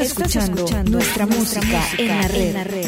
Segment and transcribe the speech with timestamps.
[0.00, 2.08] Escuchando, nuestra, música, en
[2.54, 2.86] la red.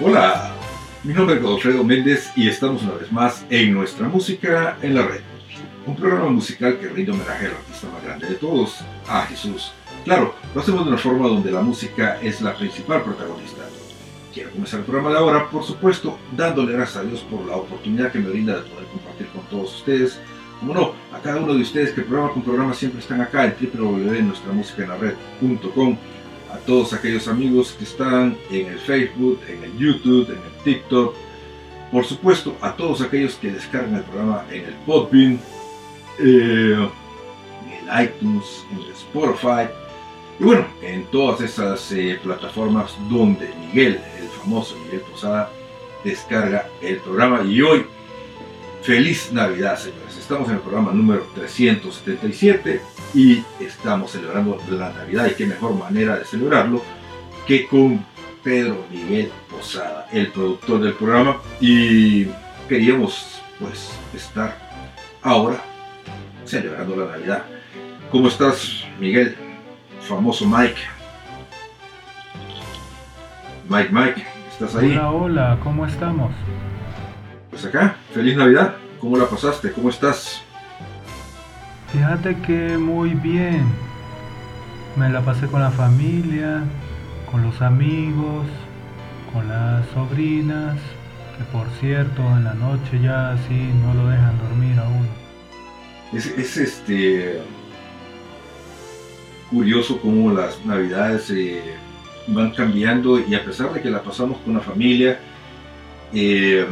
[0.00, 0.54] Hola,
[1.02, 5.02] mi nombre es Godofredo Méndez y estamos una vez más en Nuestra Música en la
[5.02, 5.20] Red,
[5.86, 9.72] un programa musical que rinde homenaje al artista más grande de todos, a Jesús.
[10.04, 13.64] Claro, lo hacemos de una forma donde la música es la principal protagonista
[14.34, 18.10] Quiero comenzar el programa de ahora, por supuesto, dándole gracias a Dios por la oportunidad
[18.10, 20.18] que me brinda de poder compartir con todos ustedes.
[20.58, 23.54] Como no, a cada uno de ustedes que programa con programa siempre están acá en
[23.60, 25.96] www.nuestramusicaenlared.com.
[26.52, 31.14] A todos aquellos amigos que están en el Facebook, en el YouTube, en el TikTok.
[31.92, 35.38] Por supuesto, a todos aquellos que descargan el programa en el Podbean,
[36.18, 36.88] eh,
[37.66, 39.68] en el iTunes, en el Spotify.
[40.38, 44.00] Y bueno, en todas esas eh, plataformas donde Miguel
[44.44, 45.50] famoso Miguel Posada
[46.04, 47.42] descarga el programa.
[47.42, 47.86] Y hoy,
[48.82, 50.16] feliz Navidad, señores.
[50.18, 52.80] Estamos en el programa número 377
[53.14, 55.28] y estamos celebrando la Navidad.
[55.30, 56.82] Y qué mejor manera de celebrarlo
[57.46, 58.04] que con
[58.42, 61.40] Pedro Miguel Posada, el productor del programa.
[61.60, 62.26] Y
[62.68, 64.56] queríamos, pues, estar
[65.22, 65.62] ahora
[66.44, 67.44] celebrando la Navidad.
[68.10, 69.43] ¿Cómo estás, Miguel?
[70.08, 70.80] Famoso Mike.
[73.70, 74.26] Mike, Mike.
[74.50, 74.92] ¿Estás ahí?
[74.92, 76.30] Hola, hola, ¿cómo estamos?
[77.50, 78.74] Pues acá, feliz Navidad.
[79.00, 79.72] ¿Cómo la pasaste?
[79.72, 80.42] ¿Cómo estás?
[81.90, 83.64] Fíjate que muy bien.
[84.96, 86.62] Me la pasé con la familia,
[87.30, 88.46] con los amigos,
[89.32, 90.76] con las sobrinas,
[91.38, 95.08] que por cierto en la noche ya así no lo dejan dormir a uno.
[96.12, 97.42] Es, es este
[99.54, 101.62] curioso cómo las navidades eh,
[102.26, 105.20] van cambiando y a pesar de que la pasamos con la familia,
[106.12, 106.66] eh,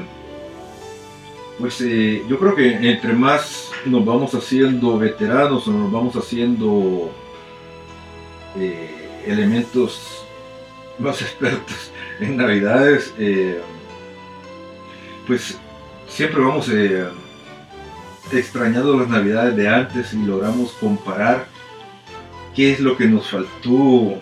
[1.61, 7.11] pues eh, yo creo que entre más nos vamos haciendo veteranos o nos vamos haciendo
[9.27, 10.25] elementos
[10.99, 13.15] más expertos en navidades,
[15.27, 15.57] pues
[16.09, 16.69] siempre vamos
[18.33, 21.52] extrañando las navidades de antes y logramos comparar
[22.55, 24.21] qué es lo que nos faltó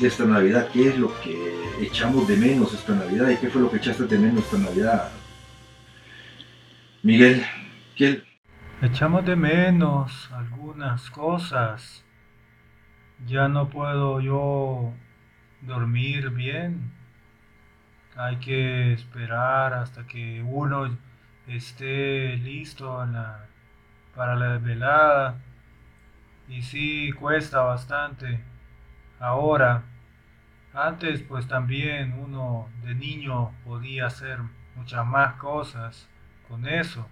[0.00, 1.36] esta Navidad, qué es lo que
[1.80, 5.10] echamos de menos esta Navidad y qué fue lo que echaste de menos esta Navidad.
[7.02, 7.44] Miguel,
[7.96, 8.22] ¿qué?
[8.82, 12.04] Echamos de menos algunas cosas.
[13.26, 14.92] Ya no puedo yo
[15.60, 16.92] dormir bien.
[18.16, 20.98] Hay que esperar hasta que uno
[21.46, 23.06] esté listo
[24.14, 25.40] para la velada.
[26.48, 28.40] Y sí, cuesta bastante.
[29.18, 29.84] Ahora,
[30.74, 34.38] antes pues también uno de niño podía hacer
[34.76, 36.08] muchas más cosas
[36.48, 37.08] con eso.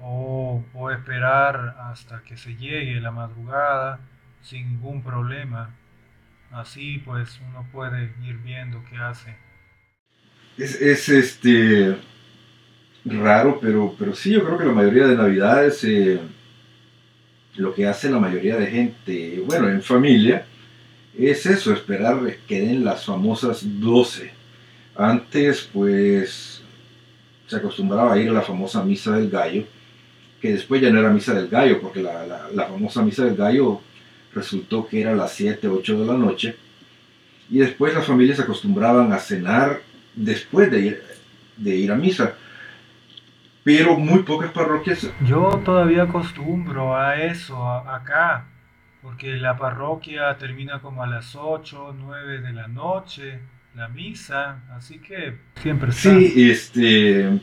[0.00, 4.00] O, o esperar hasta que se llegue la madrugada
[4.42, 5.74] sin ningún problema.
[6.52, 9.36] Así pues uno puede ir viendo qué hace.
[10.56, 11.96] Es, es este
[13.04, 16.20] raro, pero, pero sí, yo creo que la mayoría de navidades, eh,
[17.58, 20.46] lo que hace la mayoría de gente, bueno, en familia,
[21.18, 24.30] es eso, esperar que den las famosas 12.
[24.96, 26.62] Antes, pues,
[27.46, 29.64] se acostumbraba a ir a la famosa misa del gallo,
[30.40, 33.80] que después ya no era misa del gallo, porque la, la famosa misa del gallo
[34.32, 36.54] resultó que era a las 7, 8 de la noche.
[37.50, 39.80] Y después las familias se acostumbraban a cenar
[40.14, 41.02] después de ir,
[41.56, 42.34] de ir a misa.
[43.68, 45.10] Pero muy pocas parroquias.
[45.26, 48.46] Yo todavía acostumbro a eso acá,
[49.02, 53.40] porque la parroquia termina como a las 8, 9 de la noche,
[53.74, 56.18] la misa, así que siempre está.
[56.18, 57.40] Sí, este.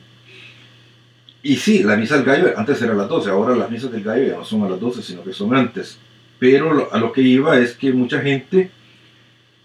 [1.44, 4.04] Y sí, la misa del gallo antes era a las 12, ahora las misas del
[4.04, 6.00] gallo ya no son a las 12, sino que son antes.
[6.40, 8.72] Pero a lo que iba es que mucha gente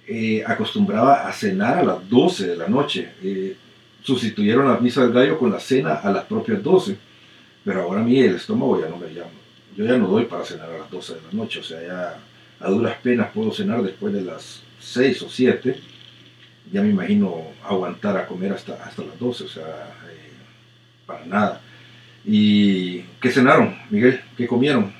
[0.07, 3.15] eh, acostumbraba a cenar a las 12 de la noche.
[3.23, 3.57] Eh,
[4.02, 6.97] sustituyeron la misa del gallo con la cena a las propias 12.
[7.64, 9.31] Pero ahora a el estómago ya no me llama.
[9.76, 11.61] Yo ya no doy para cenar a las 12 de la noche.
[11.61, 12.19] O sea, ya
[12.58, 15.76] a duras penas puedo cenar después de las 6 o 7.
[16.73, 19.44] Ya me imagino aguantar a comer hasta, hasta las 12.
[19.44, 20.32] O sea, eh,
[21.06, 21.61] para nada.
[22.25, 24.20] ¿Y qué cenaron, Miguel?
[24.37, 24.93] ¿Qué comieron?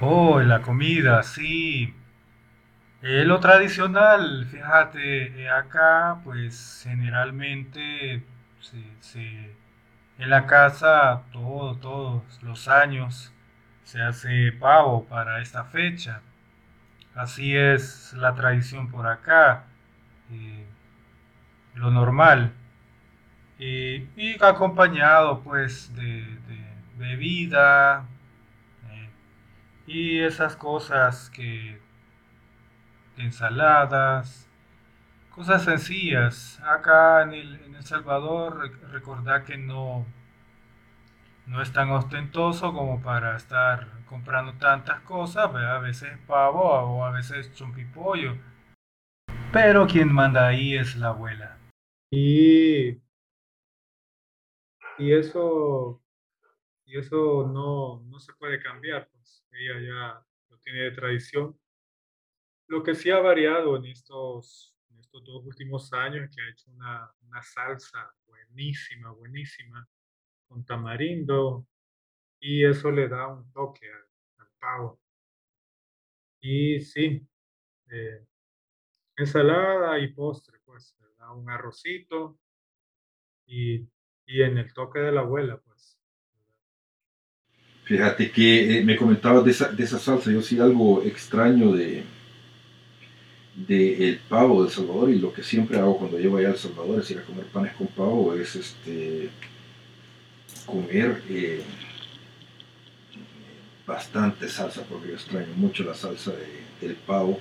[0.00, 1.92] Oh, la comida, sí.
[3.00, 8.24] Eh, lo tradicional, fíjate, eh, acá pues generalmente
[10.18, 13.32] en la casa todo, todos los años
[13.84, 16.22] se hace pavo para esta fecha.
[17.14, 19.66] Así es la tradición por acá,
[20.32, 20.66] eh,
[21.74, 22.52] lo normal.
[23.58, 26.38] y acompañado pues de
[26.98, 28.06] bebida
[29.86, 31.80] y esas cosas que
[33.18, 34.48] ensaladas,
[35.30, 36.60] cosas sencillas.
[36.64, 40.04] Acá en El, Salvador, recordad que no,
[41.46, 47.10] no es tan ostentoso como para estar comprando tantas cosas, a veces pavo o a
[47.10, 48.36] veces chompipollo.
[49.52, 51.58] Pero quien manda ahí es la abuela.
[52.10, 52.90] Y,
[54.98, 56.02] y eso,
[56.84, 61.58] y eso no, no se puede cambiar, pues ella ya lo tiene de tradición.
[62.68, 66.70] Lo que sí ha variado en estos, estos dos últimos años es que ha hecho
[66.70, 69.88] una, una salsa buenísima, buenísima,
[70.46, 71.66] con tamarindo,
[72.40, 75.00] y eso le da un toque al, pavo.
[76.40, 77.26] Y sí,
[77.90, 78.26] eh,
[79.16, 82.38] ensalada y postre, pues, da un arrocito
[83.46, 83.76] y,
[84.26, 85.98] y, en el toque de la abuela, pues.
[87.84, 92.04] Fíjate que eh, me comentabas de esa, de esa salsa, yo sí algo extraño de,
[93.66, 96.58] del pavo de El Salvador y lo que siempre hago cuando llego allá a El
[96.58, 99.30] Salvador es ir a comer panes con pavo, es este,
[100.64, 101.62] comer eh,
[103.86, 106.32] bastante salsa, porque yo extraño mucho la salsa
[106.80, 107.40] del pavo,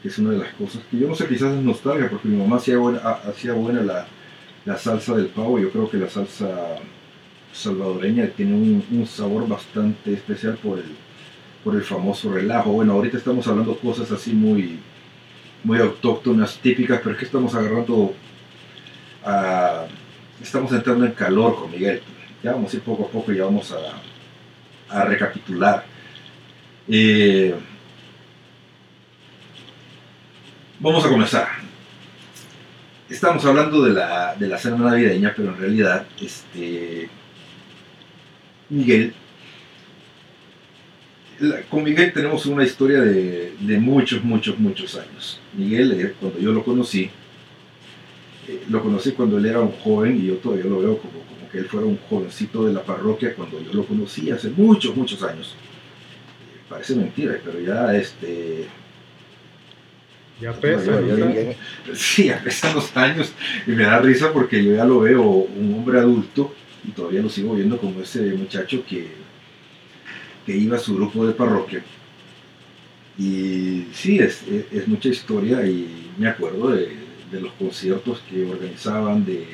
[0.00, 2.36] que es una de las cosas que yo no sé, quizás es nostalgia, porque mi
[2.36, 4.06] mamá hacía buena, hacía buena la,
[4.64, 6.76] la, salsa del pavo, yo creo que la salsa
[7.52, 10.84] salvadoreña tiene un, un sabor bastante especial por el,
[11.64, 12.72] por el famoso relajo.
[12.72, 14.78] Bueno, ahorita estamos hablando cosas así muy
[15.64, 18.14] muy autóctonas, típicas, pero es que estamos agarrando,
[20.42, 22.02] estamos entrando en calor con Miguel.
[22.42, 25.84] Ya vamos a ir poco a poco y ya vamos a, recapitular.
[26.88, 27.54] Eh,
[30.80, 31.48] vamos a comenzar.
[33.08, 37.08] Estamos hablando de la, de la cena navideña, pero en realidad, este,
[38.70, 39.14] Miguel
[41.68, 45.40] con Miguel tenemos una historia de, muchos, muchos, muchos años.
[45.56, 47.10] Miguel, eh, cuando yo lo conocí,
[48.48, 51.48] eh, lo conocí cuando él era un joven y yo todavía lo veo como, como
[51.50, 55.22] que él fuera un jovencito de la parroquia cuando yo lo conocí hace muchos, muchos
[55.22, 55.54] años.
[56.68, 58.66] parece mentira, pero ya este...
[60.40, 61.00] Ya pesa,
[61.94, 63.32] Sí, ya pesan los años
[63.64, 66.52] y me da risa porque yo ya lo veo un hombre adulto
[66.84, 69.21] y todavía lo sigo viendo como ese muchacho que,
[70.44, 71.82] que iba a su grupo de parroquia.
[73.18, 76.96] Y sí, es, es mucha historia y me acuerdo de,
[77.30, 79.46] de los conciertos que organizaban, de,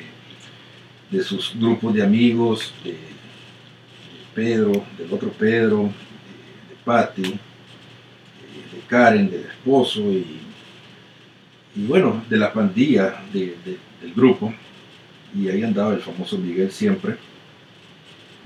[1.09, 2.95] de sus grupos de amigos, de,
[4.35, 7.39] Pedro, del otro Pedro, de, Patti, de,
[8.87, 10.39] Karen, del esposo y,
[11.75, 13.77] y, bueno, de la pandilla del
[14.15, 14.53] grupo.
[15.35, 17.15] Y ahí andaba el famoso Miguel siempre.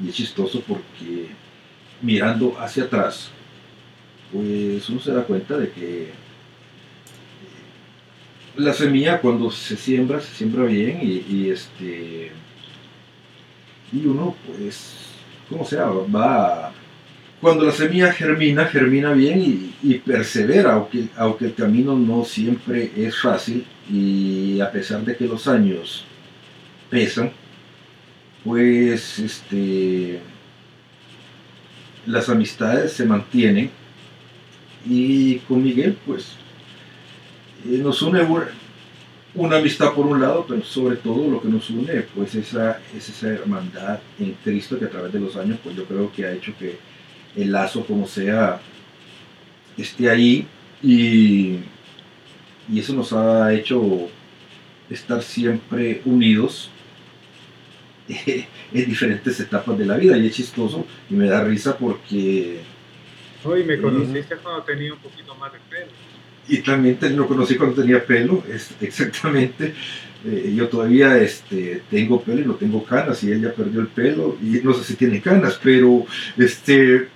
[0.04, 1.28] Y es chistoso porque
[2.04, 3.32] mirando hacia atrás,
[4.32, 6.10] pues uno se da cuenta de que
[8.58, 12.32] la semilla cuando se siembra, se siembra bien y, este
[13.92, 14.96] y uno pues,
[15.50, 16.72] como sea, va
[17.42, 23.20] cuando la semilla germina, germina bien y, persevera, aunque, aunque el camino no siempre es
[23.20, 26.06] fácil y a pesar de que los años
[26.90, 27.32] pesan,
[28.46, 30.22] pues este
[32.06, 33.70] las amistades se mantienen
[34.86, 36.36] y con Miguel pues
[37.66, 38.22] nos une
[39.36, 43.10] una, amistad por un lado, pero sobre todo lo que nos une pues esa, es
[43.10, 46.34] esa hermandad en Cristo que a través de los años pues yo creo que ha
[46.34, 46.78] hecho que
[47.36, 48.60] el lazo como sea
[49.78, 50.46] esté ahí
[50.84, 51.60] y,
[52.72, 54.10] y eso nos ha hecho
[54.90, 56.70] estar siempre unidos
[58.74, 62.60] en diferentes etapas de la vida y es chistoso y me da risa porque...
[63.44, 65.92] Hoy me conociste cuando tenía un poquito más de pelo
[66.48, 69.74] y también lo conocí cuando tenía pelo, es, exactamente.
[70.26, 73.88] Eh, yo todavía este, tengo pelo y no tengo canas, y él ya perdió el
[73.88, 76.06] pelo, y no sé si tiene canas, pero
[76.38, 77.08] este, eh,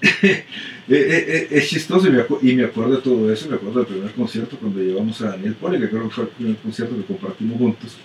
[0.88, 4.80] eh, es chistoso y me, acuerdo de todo eso, me acuerdo del primer concierto cuando
[4.80, 7.96] llevamos a Daniel Poli, que creo que fue el primer concierto que compartimos juntos.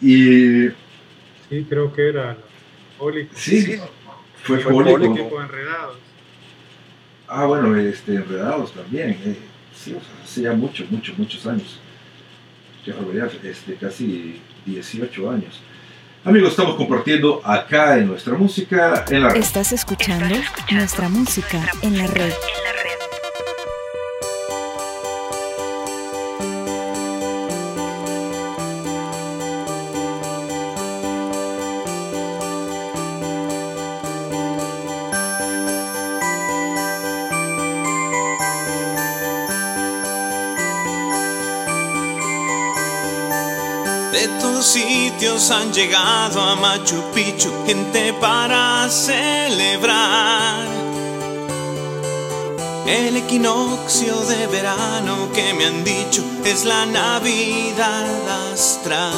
[0.00, 0.68] Y...
[1.50, 2.36] Sí, creo que era
[2.96, 3.28] Poli.
[3.34, 3.76] Sí,
[4.44, 5.04] fue, Poli.
[5.04, 5.96] Enredados.
[7.26, 9.10] Ah, bueno, este, Enredados también.
[9.24, 9.36] Eh,
[9.74, 11.80] sí, hace ya muchos, muchos, muchos años.
[12.84, 12.94] Qué
[13.44, 15.60] este, casi 18 años.
[16.24, 19.40] Amigos, estamos compartiendo acá en nuestra música en la red.
[19.40, 20.36] Estás escuchando
[20.70, 22.32] nuestra música en la red.
[45.50, 50.68] Han llegado a Machu Picchu, gente para celebrar
[52.86, 59.12] el equinoccio de verano que me han dicho es la Navidad astral.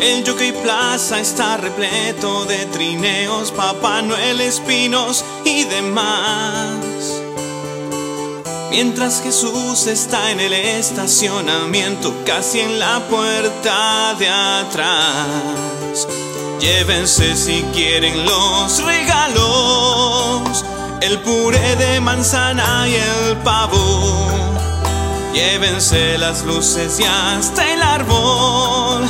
[0.00, 6.81] El Jockey Plaza está repleto de trineos, Papá Noel, espinos y demás.
[8.72, 16.08] Mientras Jesús está en el estacionamiento, casi en la puerta de atrás.
[16.58, 20.64] Llévense si quieren los regalos,
[21.02, 24.30] el puré de manzana y el pavo.
[25.34, 29.04] Llévense las luces y hasta el árbol.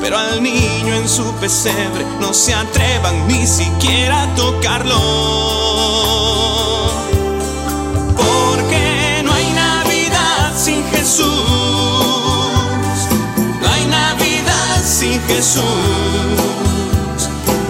[0.00, 6.51] Pero al niño en su pesebre no se atrevan ni siquiera a tocarlo.
[11.02, 11.26] Jesús.
[13.60, 15.64] No hay Navidad sin Jesús.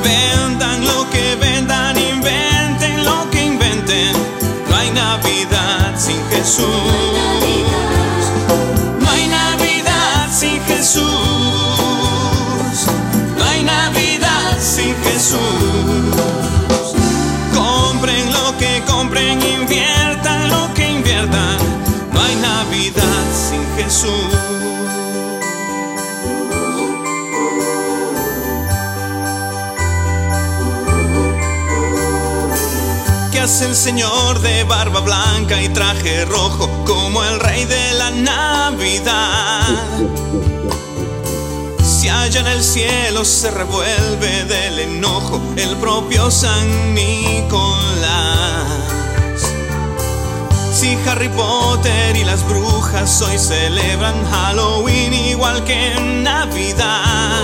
[0.04, 4.12] Vendan lo que vendan, inventen lo que inventen.
[4.68, 6.66] No hay Navidad sin Jesús.
[9.00, 11.06] No hay Navidad sin Jesús.
[13.38, 16.31] No hay Navidad sin Jesús.
[23.92, 24.10] Jesús.
[33.30, 38.10] ¿Qué hace el Señor de barba blanca y traje rojo como el rey de la
[38.12, 39.78] Navidad?
[41.84, 48.32] Si allá en el cielo se revuelve del enojo el propio San Nicolás
[50.82, 52.61] si Harry Potter y las brujas
[53.02, 57.42] hoy celebran Halloween igual que en Navidad?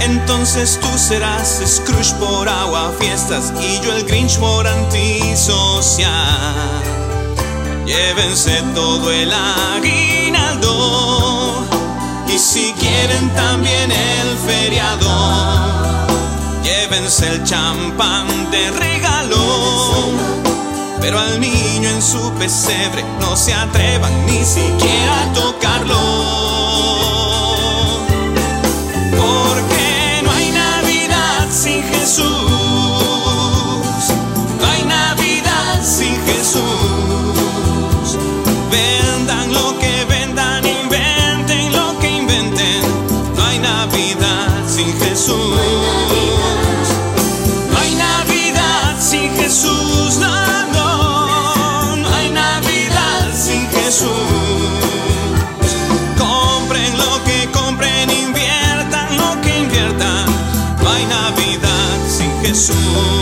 [0.00, 6.10] Entonces tú serás Scrooge por agua fiestas y yo el Grinch por antisocial.
[7.84, 10.72] Llévense todo el aguinaldo
[12.28, 15.10] y si quieren también el feriado.
[16.64, 20.51] Llévense el champán de regalo
[21.02, 25.98] pero al niño en su pesebre no se atrevan ni siquiera a tocarlo.
[29.10, 32.24] Porque no hay Navidad sin Jesús,
[34.60, 37.01] no hay Navidad sin Jesús.
[62.52, 63.21] Jesús.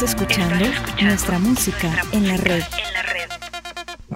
[0.00, 0.64] Estás escuchando
[1.02, 2.62] nuestra música en la red.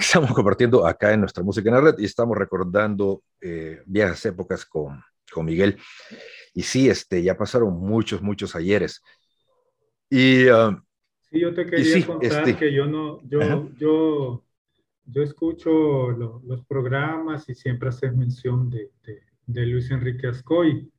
[0.00, 4.64] Estamos compartiendo acá en nuestra música en la red y estamos recordando eh, viejas épocas
[4.64, 5.76] con, con Miguel.
[6.54, 9.02] Y sí, este, ya pasaron muchos, muchos ayeres.
[10.08, 10.74] Y, uh,
[11.30, 14.42] sí, yo te quería sí, contar este, que yo no, yo, yo,
[15.04, 20.90] yo escucho lo, los programas y siempre haces mención de, de, de, Luis Enrique Ascoy.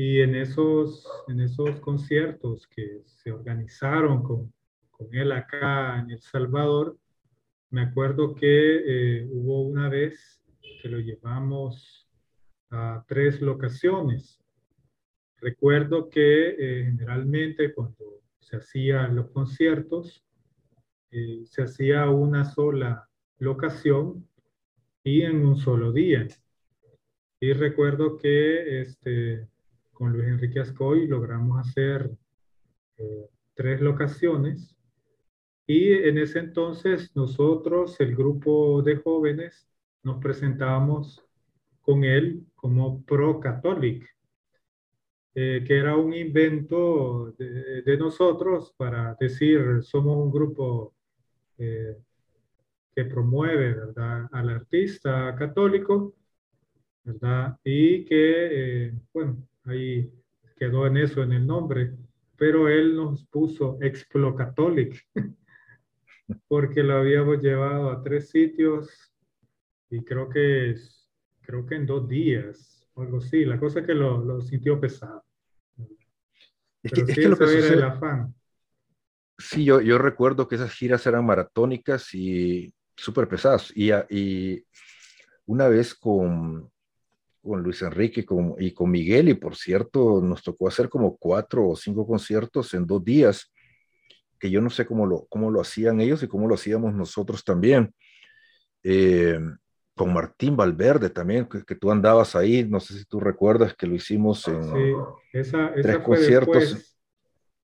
[0.00, 4.52] Y en esos, en esos conciertos que se organizaron con,
[4.92, 6.96] con él acá en El Salvador,
[7.70, 10.40] me acuerdo que eh, hubo una vez
[10.80, 12.08] que lo llevamos
[12.70, 14.40] a tres locaciones.
[15.38, 20.24] Recuerdo que eh, generalmente cuando se hacían los conciertos,
[21.10, 23.08] eh, se hacía una sola
[23.38, 24.28] locación
[25.02, 26.24] y en un solo día.
[27.40, 29.48] Y recuerdo que este,
[29.98, 32.08] con Luis Enrique Ascoy logramos hacer
[32.98, 34.76] eh, tres locaciones
[35.66, 39.68] y en ese entonces nosotros, el grupo de jóvenes,
[40.04, 41.20] nos presentábamos
[41.80, 44.08] con él como Pro Catholic,
[45.34, 50.94] eh, que era un invento de, de, nosotros para decir, somos un grupo
[51.58, 51.96] eh,
[52.94, 54.28] que promueve ¿verdad?
[54.30, 56.14] al artista católico,
[57.02, 57.58] ¿verdad?
[57.64, 60.12] Y que, eh, bueno, ahí
[60.56, 61.94] quedó en eso, en el nombre,
[62.36, 65.06] pero él nos puso Explo Catholic,
[66.48, 69.12] porque lo habíamos llevado a tres sitios
[69.90, 70.74] y creo que,
[71.40, 73.44] creo que en dos días, o algo así.
[73.44, 75.24] La cosa es que lo, lo sintió pesado.
[76.82, 78.34] Es que, es que lo que sucede, el afán.
[79.38, 83.72] Sí, yo, yo recuerdo que esas giras eran maratónicas y súper pesadas.
[83.74, 84.64] Y, y
[85.46, 86.70] una vez con,
[87.48, 91.68] con Luis Enrique con, y con Miguel, y por cierto, nos tocó hacer como cuatro
[91.68, 93.52] o cinco conciertos en dos días,
[94.38, 97.42] que yo no sé cómo lo, cómo lo hacían ellos y cómo lo hacíamos nosotros
[97.42, 97.92] también.
[98.84, 99.40] Eh,
[99.94, 103.86] con Martín Valverde también, que, que, tú andabas ahí, no sé si tú recuerdas que
[103.86, 104.92] lo hicimos en sí,
[105.32, 106.96] esa, esa tres conciertos.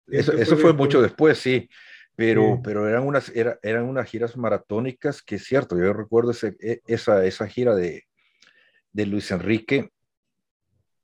[0.09, 1.69] Eso, eso, fue, mucho después, sí,
[2.17, 2.61] pero, sí.
[2.65, 6.81] pero eran, unas, era, eran unas giras maratónicas que es cierto, yo recuerdo ese, e,
[6.87, 8.05] esa, esa gira de,
[8.95, 9.91] de Luis Enrique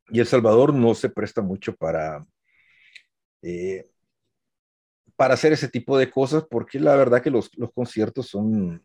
[0.09, 2.24] y El Salvador no se presta mucho para,
[3.42, 3.87] eh,
[5.16, 8.83] para hacer ese tipo de cosas porque la verdad que los, los conciertos son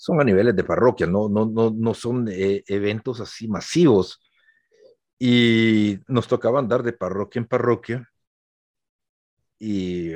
[0.00, 4.18] son a niveles de parroquia, no, no, no, no son eh, eventos así masivos.
[5.18, 8.08] Y nos tocaba andar de parroquia en parroquia.
[9.58, 10.12] Y,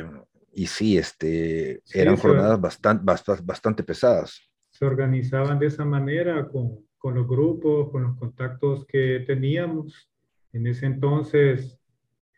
[0.54, 4.40] y sí, este, sí, eran jornadas bastante, bastante, bastante pesadas.
[4.70, 10.10] Se organizaban de esa manera con, con los grupos, con los contactos que teníamos.
[10.54, 11.78] En ese entonces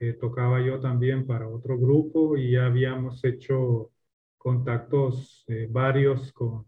[0.00, 3.92] eh, tocaba yo también para otro grupo y ya habíamos hecho
[4.36, 6.66] contactos eh, varios con,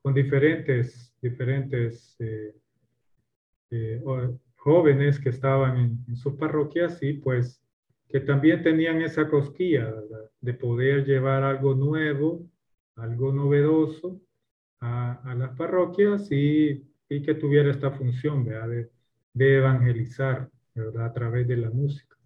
[0.00, 2.54] con diferentes, diferentes eh,
[4.54, 7.60] jóvenes que estaban en, sus parroquias y pues
[8.08, 9.92] que también tenían esa cosquilla
[10.40, 12.46] de poder llevar algo nuevo,
[12.94, 14.20] algo novedoso
[14.78, 18.44] a, a las parroquias y, y, que tuviera esta función.
[18.44, 18.88] De,
[19.32, 21.06] de evangelizar ¿verdad?
[21.06, 22.16] a través de la música.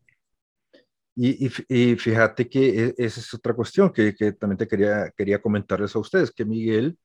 [1.17, 5.13] Y, y, y, fíjate que e, esa es otra cuestión que, que también te quería,
[5.17, 6.97] quería comentarles a ustedes, que Miguel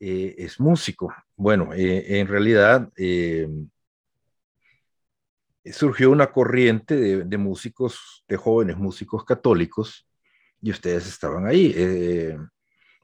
[0.00, 1.12] eh, es músico.
[1.36, 3.48] Bueno, eh, en realidad eh,
[5.64, 10.06] surgió una corriente de, de, músicos, de jóvenes músicos católicos,
[10.62, 11.74] y ustedes estaban ahí.
[11.76, 12.38] Eh,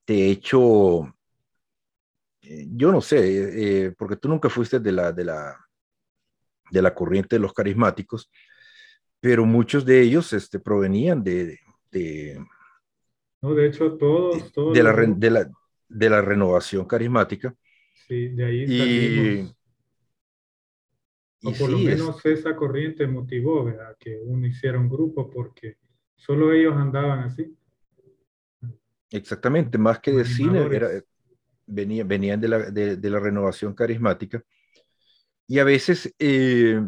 [0.07, 1.15] de hecho,
[2.71, 5.57] yo no sé, porque tú nunca fuiste de la, de, la,
[6.71, 8.31] de la corriente de los carismáticos,
[9.21, 11.59] pero muchos de ellos este, provenían de...
[11.91, 12.45] de
[13.41, 15.51] no, de hecho, todos, todos de, la, de, la,
[15.89, 17.55] de la renovación carismática.
[18.07, 19.55] Sí, de ahí y,
[21.45, 23.97] o por sí, lo menos es, esa corriente motivó ¿verdad?
[23.99, 25.77] que uno hiciera un grupo porque
[26.17, 27.55] solo ellos andaban así.
[29.11, 30.89] Exactamente, más que de cine, era,
[31.69, 34.43] venía, venían de la, de, de la, renovación carismática.
[35.47, 36.81] Y a veces, eh,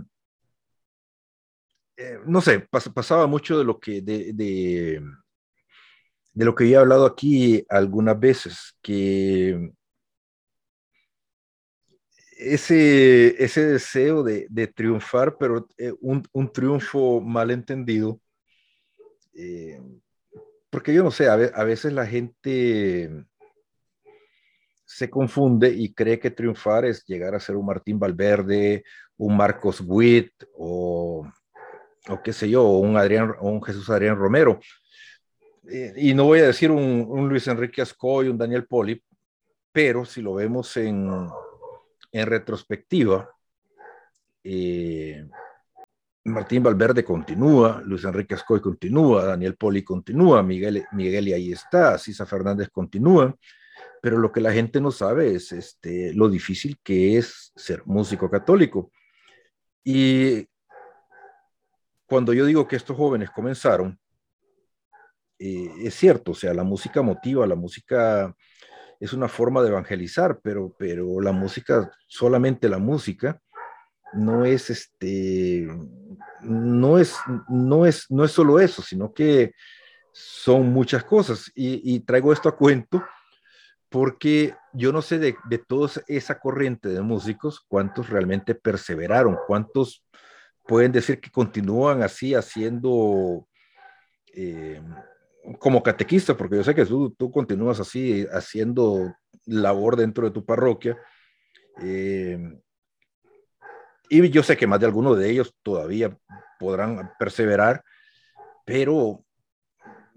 [1.97, 5.03] eh, no sé, pas, pasaba mucho de lo que, de, de,
[6.35, 9.73] lo que he hablado aquí algunas veces, que
[12.39, 18.21] ese, ese deseo de, de triunfar, pero eh, un, un, triunfo mal entendido,
[19.35, 19.81] eh,
[20.71, 23.27] porque yo no sé, a, veces la gente
[24.93, 28.83] se confunde y cree que triunfar es llegar a ser un Martín Valverde,
[29.19, 31.25] un Marcos Witt o,
[32.09, 34.59] o qué sé yo, un, Adrián, un Jesús Adrián Romero.
[35.71, 39.01] Eh, y no voy a decir un, Luis Enrique Ascoy, un Daniel Poli,
[39.71, 41.09] pero si lo vemos en,
[42.11, 43.31] en retrospectiva,
[44.43, 45.25] eh,
[46.25, 51.97] Martín Valverde continúa, Luis Enrique Ascoy continúa, Daniel Poli continúa, Miguel, Miguel y ahí está,
[51.97, 53.33] Cisa Fernández continúa,
[54.01, 58.31] pero lo que la gente no sabe es este, lo difícil que es ser músico
[58.31, 58.91] católico.
[59.85, 60.47] Y
[62.07, 63.99] cuando yo digo que estos jóvenes comenzaron,
[65.39, 68.35] eh, es cierto, o sea, la música motiva, la música
[68.99, 73.41] es una forma de evangelizar, pero, pero la música, solamente la música,
[74.13, 75.69] no es este,
[76.43, 77.17] no es,
[77.49, 79.55] no es, no es solo eso, sino que
[80.13, 81.51] son muchas cosas.
[81.55, 83.03] Y, y traigo esto a cuento
[83.91, 90.05] porque yo no sé de, de toda esa corriente de músicos cuántos realmente perseveraron, cuántos
[90.67, 93.49] pueden decir que continúan así haciendo
[94.33, 94.81] eh,
[95.59, 99.13] como catequista, porque yo sé que tú, continúas así haciendo
[99.47, 100.97] labor dentro de tu parroquia.
[101.83, 102.39] Eh,
[104.09, 106.17] y yo sé que más de algunos de ellos todavía
[106.59, 107.83] podrán perseverar,
[108.65, 109.25] pero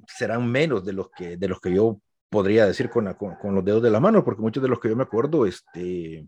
[0.07, 1.99] serán menos de los que, de los que yo
[2.34, 4.96] podría decir con, con, los dedos de la mano, porque muchos de los que yo
[4.96, 6.28] me acuerdo, este,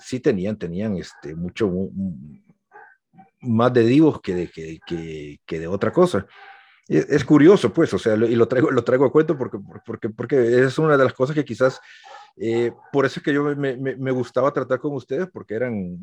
[0.00, 1.70] sí tenían, tenían este, mucho
[3.42, 6.26] más de divos que de, que, que, de otra cosa.
[6.88, 10.64] Es, curioso, pues, o sea, y lo traigo, lo traigo a cuento porque, porque, porque
[10.64, 11.80] es una de las cosas que quizás,
[12.36, 15.96] eh, por eso es que yo me, me, me, gustaba tratar con ustedes, porque eran,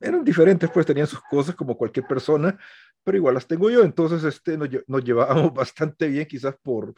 [0.00, 2.58] eran diferentes, pues tenían sus cosas como cualquier persona,
[3.04, 6.94] pero igual las tengo yo, entonces este, nos, nos llevábamos bastante bien, quizás por,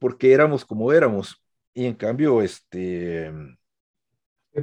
[0.00, 1.40] porque éramos como éramos.
[1.72, 3.30] Y en cambio, este,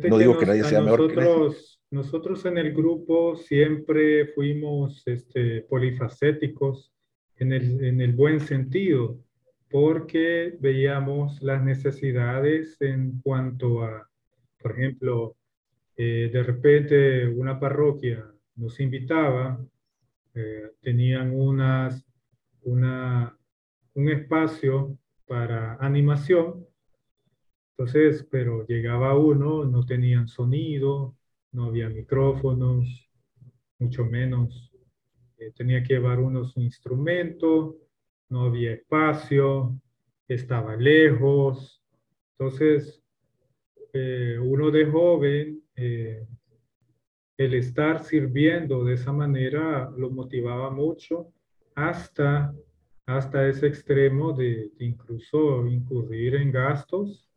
[0.09, 6.91] no digo que nadie sea mejor nosotros, Nosotros en el grupo siempre fuimos este, polifacéticos
[7.37, 9.19] en el, en el buen sentido,
[9.69, 14.09] porque veíamos las necesidades en cuanto a,
[14.59, 15.37] por ejemplo,
[15.95, 19.63] eh, de repente una parroquia nos invitaba,
[20.33, 22.05] eh, tenían unas,
[22.63, 23.37] una,
[23.93, 26.65] un espacio para animación.
[27.71, 31.15] Entonces, pero llegaba uno, no tenían sonido,
[31.51, 33.09] no había micrófonos,
[33.77, 34.71] mucho menos.
[35.37, 37.77] Eh, tenía que llevar uno su instrumento,
[38.29, 39.79] no había espacio,
[40.27, 41.83] estaba lejos.
[42.31, 43.03] Entonces,
[43.93, 46.25] eh, uno de joven, eh,
[47.37, 51.31] el estar sirviendo de esa manera lo motivaba mucho
[51.75, 52.53] hasta
[53.07, 57.27] hasta ese extremo de, incluso incurrir en gastos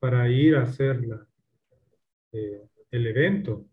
[0.00, 1.00] para ir a hacer
[2.32, 3.66] eh, el evento.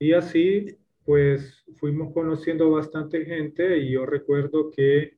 [0.00, 5.16] Y así, pues fuimos conociendo bastante gente y yo recuerdo que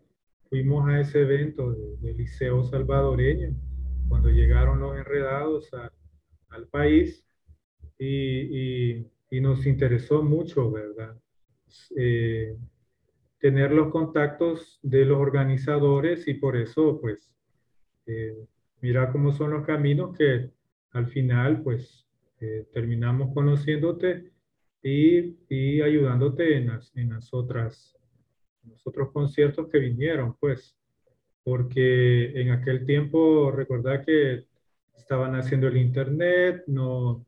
[0.50, 3.56] fuimos a ese evento del Liceo Salvadoreño,
[4.08, 5.70] cuando llegaron los enredados
[6.50, 7.24] al país
[7.98, 9.06] y,
[9.40, 11.18] nos interesó mucho, ¿verdad?
[11.96, 12.54] Eh,
[13.42, 17.34] tener los contactos de los organizadores y por eso, pues,
[18.06, 18.46] eh,
[18.80, 20.50] mira cómo son los caminos que
[20.92, 22.06] al final, pues,
[22.40, 24.30] eh, terminamos conociéndote
[24.80, 27.98] y, y ayudándote en las, en las otras,
[28.62, 30.76] en los otros conciertos que vinieron, pues,
[31.42, 34.46] porque en aquel tiempo, recordad que
[34.96, 37.26] estaban haciendo el internet, no,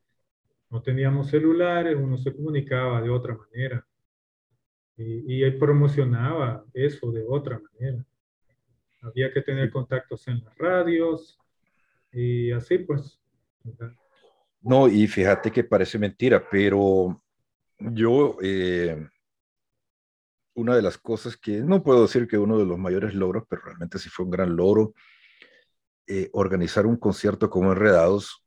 [0.71, 3.85] no teníamos celulares, uno se comunicaba de otra manera
[4.97, 8.05] y, él promocionaba eso de otra manera.
[9.03, 11.39] Había que tener contactos en las radios
[12.13, 13.21] y así pues.
[14.61, 17.23] No, y fíjate que parece mentira, pero
[17.79, 19.09] yo, eh,
[20.55, 23.63] una de las cosas que no puedo decir que uno de los mayores logros, pero
[23.63, 24.95] realmente sí fue un gran logro,
[26.07, 28.44] eh, organizar un concierto como Enredados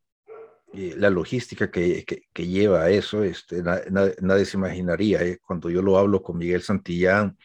[0.73, 5.23] la logística que, que, lleva a eso, este, nadie se imaginaría.
[5.23, 5.39] ¿eh?
[5.45, 7.37] Cuando yo lo hablo con Miguel Santillán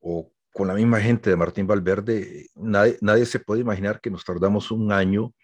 [0.00, 4.24] o con la misma gente de Martín Valverde, nadie, nadie se puede imaginar que nos
[4.24, 5.34] tardamos un año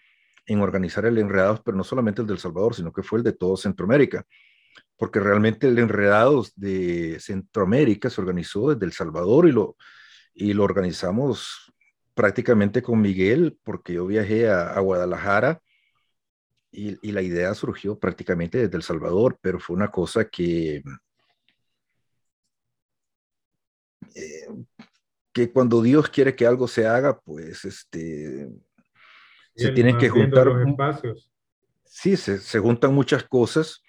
[0.46, 3.32] en organizar el Enredados, pero no solamente el del Salvador, sino que fue el de
[3.32, 4.24] todo Centroamérica,
[4.96, 9.76] porque realmente el Enredados de Centroamérica se organizó desde El Salvador y lo,
[10.32, 11.72] y lo organizamos
[12.14, 15.60] prácticamente con Miguel, porque yo viajé a Guadalajara
[16.72, 20.82] y, la idea surgió prácticamente desde El Salvador, pero fue una cosa que,
[24.14, 24.48] eh,
[25.32, 28.48] que cuando Dios quiere que algo se haga, pues este,
[29.54, 30.46] se tienen que juntar.
[30.46, 31.30] Los espacios.
[31.84, 33.82] Sí, se, se, juntan muchas cosas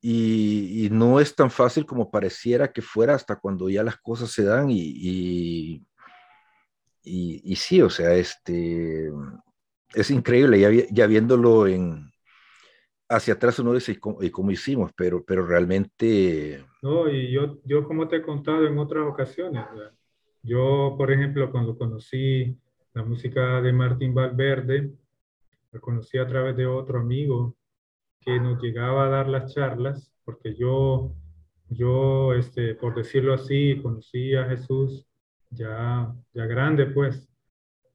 [0.00, 4.44] y, no es tan fácil como pareciera que fuera hasta cuando ya las cosas se
[4.44, 5.82] dan y,
[7.02, 9.10] y, sí, o sea, este,
[9.94, 12.12] es increíble ya, ya viéndolo en,
[13.08, 14.92] hacia atrás uno dice, ¿y cómo, hicimos?
[14.96, 16.64] Pero, pero realmente...
[16.82, 19.64] No, y yo, yo como te he contado en otras ocasiones,
[20.42, 22.56] yo, por ejemplo, cuando conocí
[22.92, 24.92] la música de Martín Valverde,
[25.72, 27.56] la conocí a través de otro amigo
[28.20, 31.14] que nos llegaba a dar las charlas, porque yo,
[31.68, 35.06] yo este, por decirlo así, conocí a Jesús
[35.50, 37.28] ya, ya grande, pues,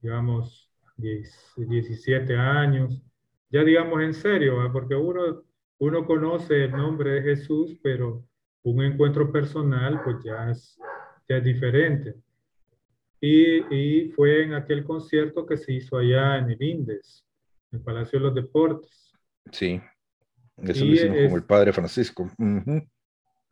[0.02, 0.69] digamos,
[1.00, 3.02] 17 años,
[3.50, 5.44] ya digamos en serio, porque uno,
[5.80, 8.26] uno conoce el nombre de Jesús, pero
[8.64, 10.78] un encuentro personal, pues ya es,
[11.28, 12.16] ya es diferente.
[13.22, 17.26] Y, y, fue en aquel concierto que se hizo allá en el Indes,
[17.72, 19.12] en el Palacio de los Deportes.
[19.52, 19.82] Sí.
[20.64, 22.30] Eso lo hicimos como el padre Francisco.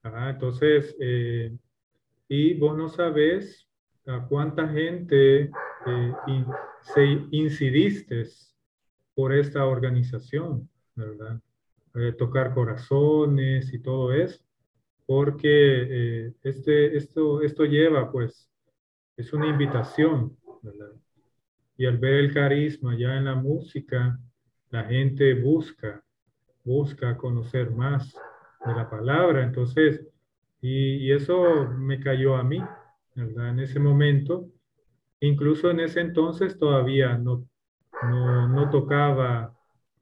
[0.04, 1.56] entonces, eh,
[2.28, 3.67] y vos no sabés
[4.08, 5.52] a cuánta gente
[5.86, 6.14] eh,
[6.82, 8.24] se incidiste
[9.14, 11.40] por esta organización, ¿verdad?
[11.96, 14.44] Eh, tocar corazones y todo eso,
[15.06, 18.50] porque este, esto, esto lleva, pues,
[19.16, 20.94] es una invitación, ¿verdad?
[21.78, 24.20] Y al ver el carisma ya en la música,
[24.70, 26.04] la gente busca
[26.68, 28.14] busca conocer más
[28.66, 29.42] de la palabra.
[29.44, 30.06] Entonces,
[30.62, 32.62] y, eso me cayó a mí,
[33.18, 33.50] ¿verdad?
[33.50, 34.48] En ese momento,
[35.20, 37.48] incluso en ese entonces todavía no,
[38.04, 39.56] no, tocaba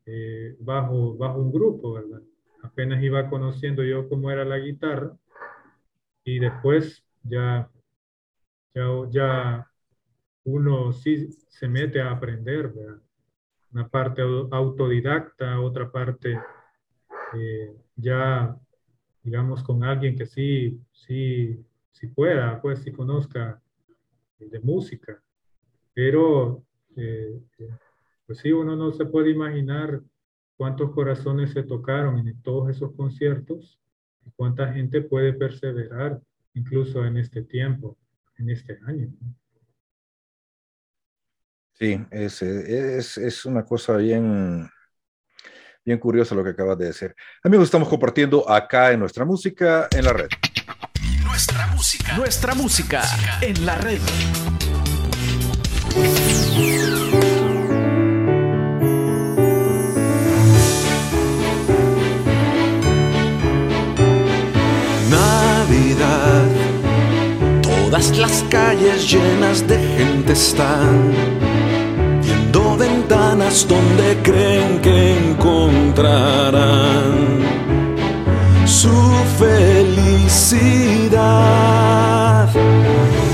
[0.05, 2.21] eh, bajo, bajo un grupo, ¿verdad?
[2.61, 5.15] Apenas iba conociendo yo cómo era la guitarra
[6.25, 7.69] y después ya,
[8.73, 9.71] ya, ya
[10.43, 13.01] uno sí se mete a aprender, ¿verdad?
[13.71, 16.37] Una parte autodidacta, otra parte
[17.33, 18.57] eh, ya,
[19.23, 23.61] digamos, con alguien que sí, sí, sí pueda, pues sí conozca
[24.37, 25.21] de música.
[25.93, 26.63] Pero,
[26.97, 27.39] eh,
[28.25, 30.01] pues sí, uno no se puede imaginar
[30.57, 33.79] cuántos corazones se tocaron en todos esos conciertos
[34.25, 36.19] y cuánta gente puede perseverar
[36.53, 37.97] incluso en este tiempo,
[38.37, 39.09] en este año.
[41.73, 44.69] Sí, es, es, es una cosa bien,
[45.85, 47.15] Bien curioso lo que acabas de decir.
[47.43, 50.29] Amigos, estamos compartiendo acá en nuestra música en la red.
[51.35, 52.15] Nuestra música.
[52.15, 53.03] Nuestra música
[53.41, 53.99] en la red.
[65.09, 66.45] Navidad.
[67.61, 71.11] Todas las calles llenas de gente están
[72.77, 77.24] ventanas donde creen que encontrarán
[78.65, 80.09] su felicidad.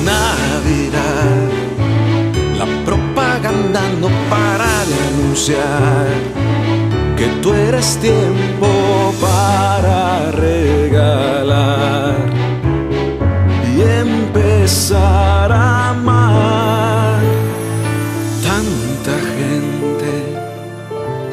[0.04, 1.50] Navidad,
[2.58, 6.08] la propaganda no para de anunciar
[7.18, 8.68] que tú eres tiempo
[9.22, 12.16] para regalar
[13.76, 16.62] y empezar a amar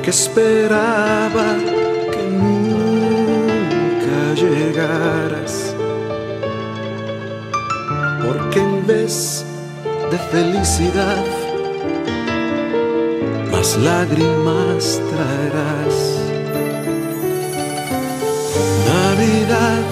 [0.09, 1.68] esperaba que
[10.31, 11.25] felicidad,
[13.51, 15.97] más lágrimas traerás.
[18.87, 19.83] Navidad,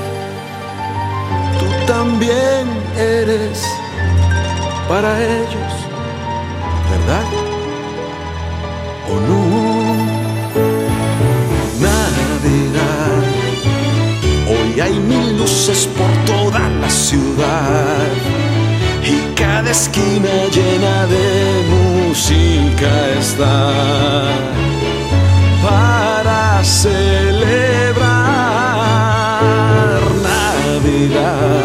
[1.59, 2.65] tú también
[2.97, 3.63] eres
[4.89, 5.73] para ellos,
[6.91, 7.27] ¿verdad?
[9.11, 9.77] ¿O no?
[14.49, 18.36] Hoy hay mil luces por toda la ciudad
[19.37, 23.73] cada esquina llena de música está
[25.63, 27.97] para celebrar
[30.23, 31.65] Navidad.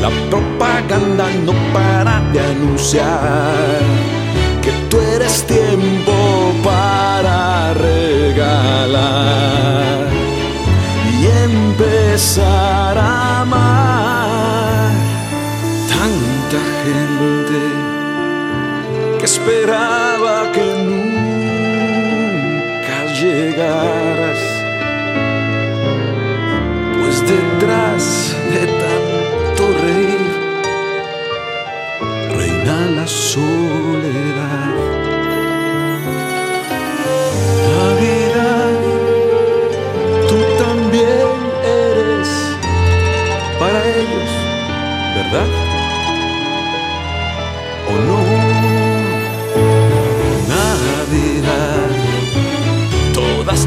[0.00, 3.80] La propaganda no para de anunciar
[4.62, 6.14] que tú eres tiempo
[6.62, 8.96] para regalar
[11.20, 14.31] y empezar a amar
[16.84, 17.62] gente
[19.18, 22.16] que esperaba que nunca
[23.20, 24.40] llegaras,
[26.98, 28.04] pues detrás
[28.52, 30.32] de tanto reír
[32.36, 34.76] reina la soledad.
[37.72, 38.78] Navidad,
[40.28, 41.30] tú también
[41.64, 42.30] eres
[43.60, 44.30] para ellos,
[45.16, 45.61] ¿verdad?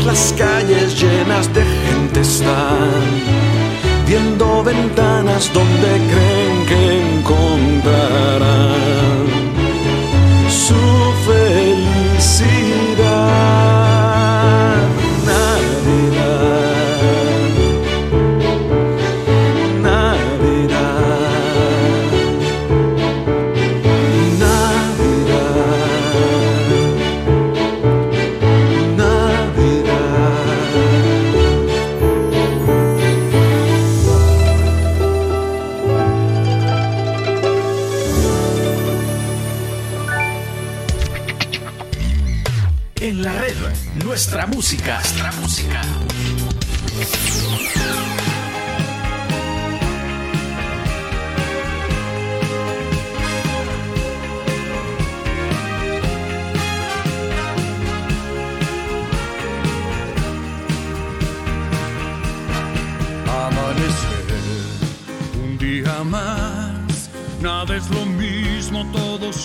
[0.05, 3.01] Las calles llenas de gente están
[4.05, 9.24] viendo ventanas donde creen que encontrarán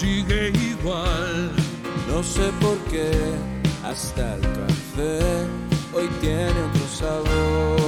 [0.00, 1.52] sigue igual.
[2.08, 3.10] No sé por qué
[3.84, 5.20] hasta el café
[5.92, 7.79] hoy tiene otro sabor.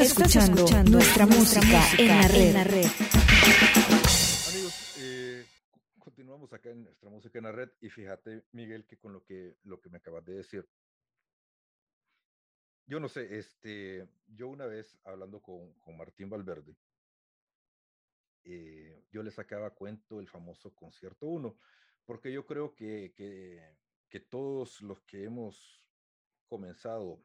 [0.00, 2.86] Escuchando, nuestra, música, en la red.
[4.48, 5.44] Amigos, eh,
[5.98, 9.58] continuamos acá en nuestra música en la red y fíjate, Miguel, que con lo que,
[9.64, 10.66] lo que me acabas de decir.
[12.86, 16.76] Yo no sé, este, yo una vez hablando con, con Martín Valverde,
[18.44, 21.58] eh, yo le sacaba cuento el famoso concierto 1,
[22.06, 23.76] porque yo creo que, que,
[24.08, 25.84] que todos los que hemos
[26.48, 27.22] comenzado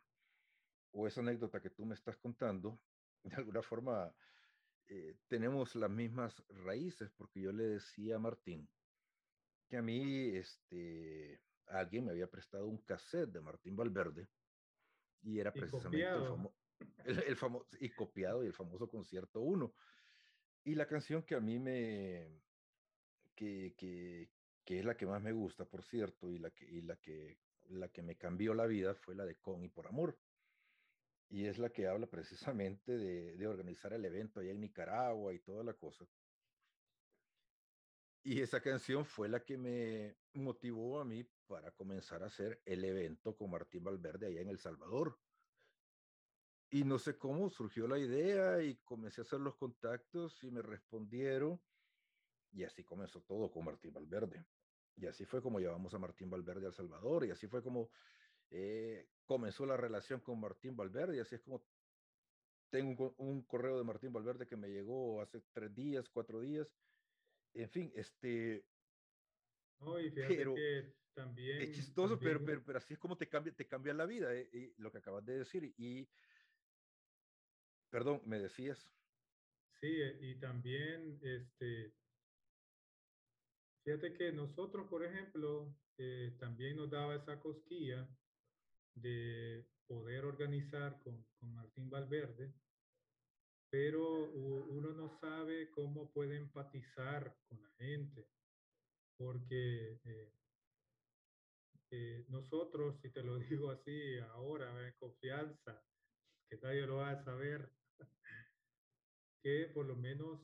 [0.96, 2.80] o esa anécdota que tú me estás contando,
[3.24, 4.14] de alguna forma
[4.88, 8.68] eh, tenemos las mismas raíces, porque yo le decía a Martín
[9.68, 14.28] que a mí, este, alguien me había prestado un cassette de Martín Valverde
[15.24, 16.06] y era precisamente
[17.04, 19.74] el, famoso, y copiado y el famoso concierto 1.
[20.66, 22.44] Y la canción que a mí me,
[23.36, 24.30] que, que,
[24.64, 27.40] que, es la que más me gusta, por cierto, y la que, y la que,
[27.70, 30.16] la que me cambió la vida fue la de Con y por Amor
[31.30, 35.64] y es la que habla precisamente de, organizar el evento allá en Nicaragua y toda
[35.64, 36.06] la cosa.
[38.24, 42.84] Y esa canción fue la que me motivó a mí para comenzar a hacer el
[42.84, 45.20] evento con Martín Valverde allá en El Salvador.
[46.72, 50.62] Y no sé cómo surgió la idea y comencé a hacer los contactos y me
[50.62, 51.62] respondieron.
[52.52, 54.44] Y así comenzó todo con Martín Valverde.
[54.96, 57.92] Y así fue como llevamos a Martín Valverde a El Salvador y así fue como
[58.50, 61.64] eh, comenzó la relación con Martín Valverde y así es como
[62.70, 66.68] tengo un, correo de Martín Valverde que me llegó hace tres días, cuatro días.
[67.54, 68.66] En fin, este...
[69.80, 71.62] No, y pero, que también...
[71.62, 74.82] Es chistoso, Pero, pero, así es como te cambia, te cambia la vida, eh, y
[74.82, 75.74] lo que acabas de decir.
[75.78, 76.10] Y,
[77.90, 78.90] perdón, me decías.
[79.80, 81.94] Sí, eh, y también, este,
[83.86, 88.06] fíjate que nosotros, por ejemplo, eh, también nos daba esa cosquilla
[88.96, 92.54] de poder organizar con, con Martín Valverde,
[93.70, 98.28] pero uno no sabe cómo puede empatizar con la gente,
[99.18, 100.34] porque eh,
[101.92, 105.84] eh, nosotros, si te lo digo así ahora, en confianza,
[106.50, 107.70] que nadie lo va a saber,
[109.44, 110.40] que por lo menos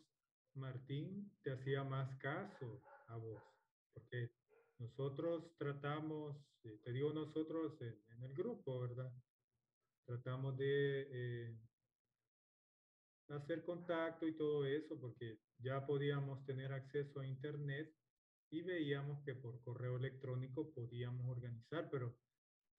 [0.54, 3.42] Martín te hacía más caso a vos,
[3.94, 4.30] porque
[4.82, 9.12] nosotros tratamos, eh, te digo nosotros en, el grupo, ¿verdad?
[10.06, 11.60] Tratamos de eh,
[13.30, 17.96] hacer contacto y todo eso porque ya podíamos tener acceso a Internet
[18.50, 22.18] y veíamos que por correo electrónico podíamos organizar, pero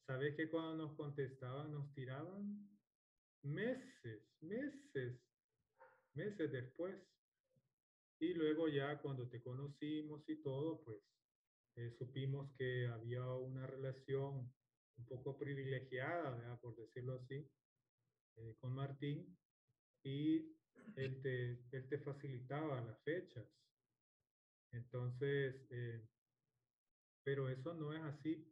[0.07, 2.69] ¿sabes que cuando nos contestaban nos tiraban
[3.43, 5.21] meses, meses,
[6.15, 6.97] meses después?
[8.19, 10.99] Y luego ya cuando te conocimos y todo, pues
[11.77, 14.53] eh, supimos que había una relación
[14.99, 17.49] un poco privilegiada, por decirlo así,
[18.37, 19.39] eh, con Martín
[20.05, 20.55] y
[20.97, 23.47] él te, él te, facilitaba las fechas.
[24.73, 26.07] Entonces, eh,
[27.25, 28.47] pero eso no es así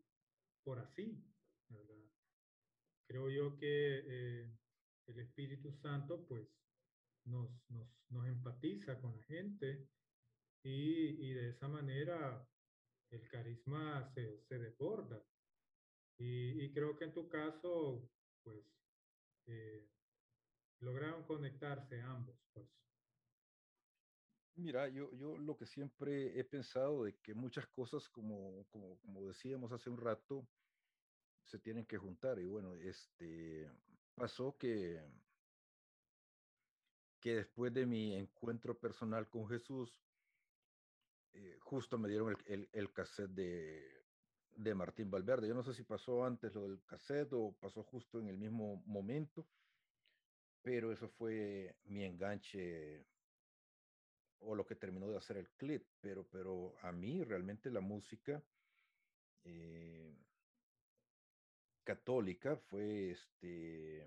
[0.64, 1.24] por así,
[3.06, 3.98] Creo yo que
[5.06, 6.46] el Espíritu Santo pues
[7.24, 9.88] nos, nos, nos empatiza con la gente
[10.62, 12.48] y, y de esa manera
[13.10, 15.22] el carisma se, se desborda.
[16.18, 18.08] Y, y, creo que en tu caso,
[18.42, 18.64] pues,
[19.46, 19.88] eh,
[20.80, 22.66] lograron conectarse ambos, pues.
[24.56, 29.26] Mira, yo, yo lo que siempre he pensado de que muchas cosas, como, como, como
[29.26, 30.46] decíamos hace un rato,
[31.46, 32.38] se tienen que juntar.
[32.38, 33.70] Y bueno, este
[34.14, 35.02] pasó que,
[37.20, 39.98] que después de mi encuentro personal con Jesús,
[41.32, 44.04] eh, justo me dieron el, el, cassette de,
[44.56, 45.48] de, Martín Valverde.
[45.48, 48.82] Yo no sé si pasó antes lo del cassette o pasó justo en el mismo
[48.86, 49.46] momento,
[50.62, 53.06] pero eso fue mi enganche
[54.40, 55.86] o lo que terminó de hacer el clip.
[56.00, 58.42] Pero, pero a mí realmente la música
[59.44, 60.16] eh,
[61.84, 64.06] católica fue este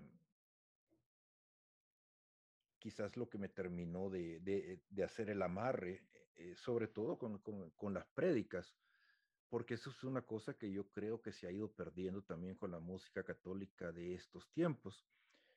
[2.78, 6.02] quizás lo que me terminó de, de, de hacer el amarre
[6.36, 8.74] eh, sobre todo con, con, las prédicas,
[9.48, 12.72] porque eso es una cosa que yo creo que se ha ido perdiendo también con
[12.72, 15.04] la música católica de estos tiempos.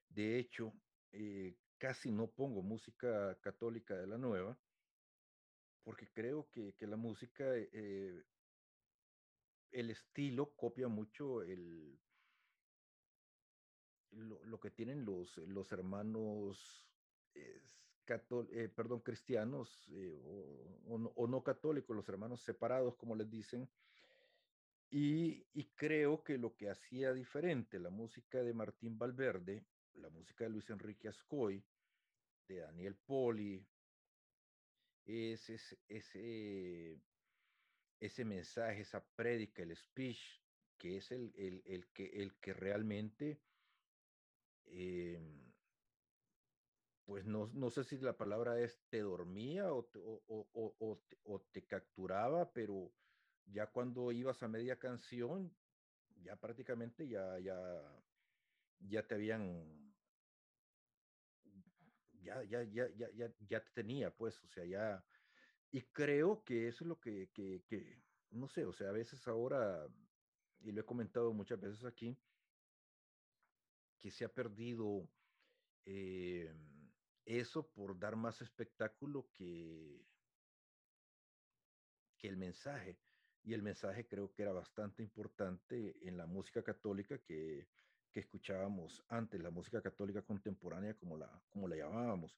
[0.10, 0.74] De hecho,
[1.12, 4.58] eh, casi no pongo música católica de la nueva,
[5.84, 8.24] porque creo que, que la música, eh,
[9.72, 12.00] el estilo copia mucho el,
[14.12, 16.88] lo, lo, que tienen los, los hermanos
[18.76, 20.20] perdón, cristianos eh,
[20.88, 23.70] o, no, católicos, los hermanos separados, como les dicen.
[24.90, 25.44] Y,
[25.76, 30.70] creo que lo que hacía diferente la música de Martín Valverde, la música de Luis
[30.70, 31.64] Enrique Ascoy,
[32.48, 33.66] de Daniel Poli,
[35.06, 37.02] es ese, ese,
[38.00, 40.20] ese mensaje, esa prédica, el speech,
[40.78, 41.34] que es el,
[41.66, 43.42] el, que, el que realmente
[44.66, 45.20] eh,
[47.08, 51.42] pues no, no, sé si la palabra es te dormía o te, o, o, o,
[51.54, 52.92] te, capturaba, pero
[53.46, 55.56] ya cuando ibas a media canción,
[56.22, 57.58] ya prácticamente ya, ya,
[58.80, 59.96] ya te habían,
[62.22, 65.02] ya, ya, ya, ya, ya, ya te tenía, pues, o sea, ya,
[65.72, 69.26] y creo que eso es lo que, que, que, no sé, o sea, a veces
[69.30, 69.88] ahora,
[70.60, 72.18] y lo he comentado muchas veces aquí,
[73.98, 75.10] que se ha perdido
[75.86, 76.54] eh,
[77.28, 80.06] eso por dar más espectáculo que,
[82.18, 82.98] que el mensaje.
[83.44, 87.68] Y el mensaje creo que era bastante importante en la música católica que,
[88.12, 92.38] que escuchábamos antes, la música católica contemporánea como la, como la llamábamos.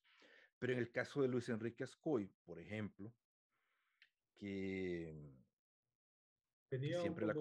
[0.58, 3.14] Pero en el caso de Luis Enrique Ascoy, por ejemplo,
[4.36, 5.14] que
[6.68, 7.34] tenía siempre la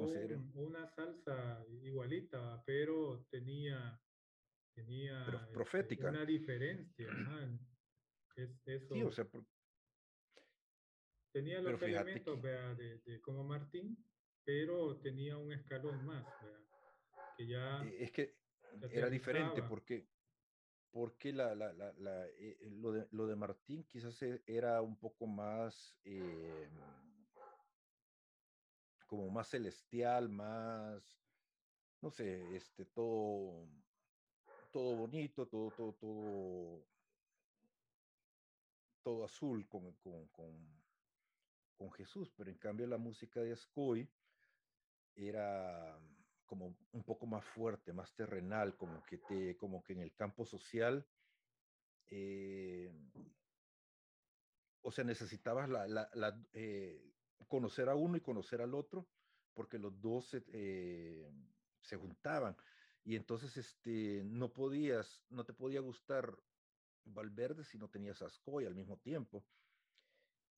[0.55, 4.01] una salsa igualita, pero tenía
[4.78, 6.08] tenía pero este, profética.
[6.08, 7.08] una diferencia.
[8.36, 8.94] Es, eso.
[8.94, 9.26] Sí, o sea,
[11.32, 13.96] tenía los elementos de, como Martín,
[14.44, 16.24] pero tenía un escalón más,
[17.36, 17.82] que ya...
[17.84, 18.36] Eh, es que
[18.90, 20.06] era diferente porque,
[20.90, 24.80] porque la, la, la, la eh, eh, lo, de, lo, de, Martín quizás e, era
[24.82, 25.98] un poco más...
[26.04, 26.68] Eh,
[29.06, 31.18] como más celestial, más,
[32.02, 33.66] no sé, este, todo,
[34.78, 36.86] todo bonito, todo, todo, todo,
[39.02, 40.54] todo azul con, con, con,
[41.76, 44.08] con Jesús, pero en cambio la música de Ascoy
[45.16, 45.98] era
[46.46, 50.46] como un poco más fuerte, más terrenal, como que, te, como que en el campo
[50.46, 51.04] social,
[52.06, 52.88] eh,
[54.82, 57.02] o sea, necesitabas la, la, eh,
[57.48, 59.08] conocer a uno y conocer al otro,
[59.54, 61.28] porque los dos se, eh,
[61.80, 62.56] se juntaban.
[63.05, 66.38] Y entonces este, no podías, no te podía gustar
[67.05, 69.44] Valverde si no tenías Ascoy al mismo tiempo.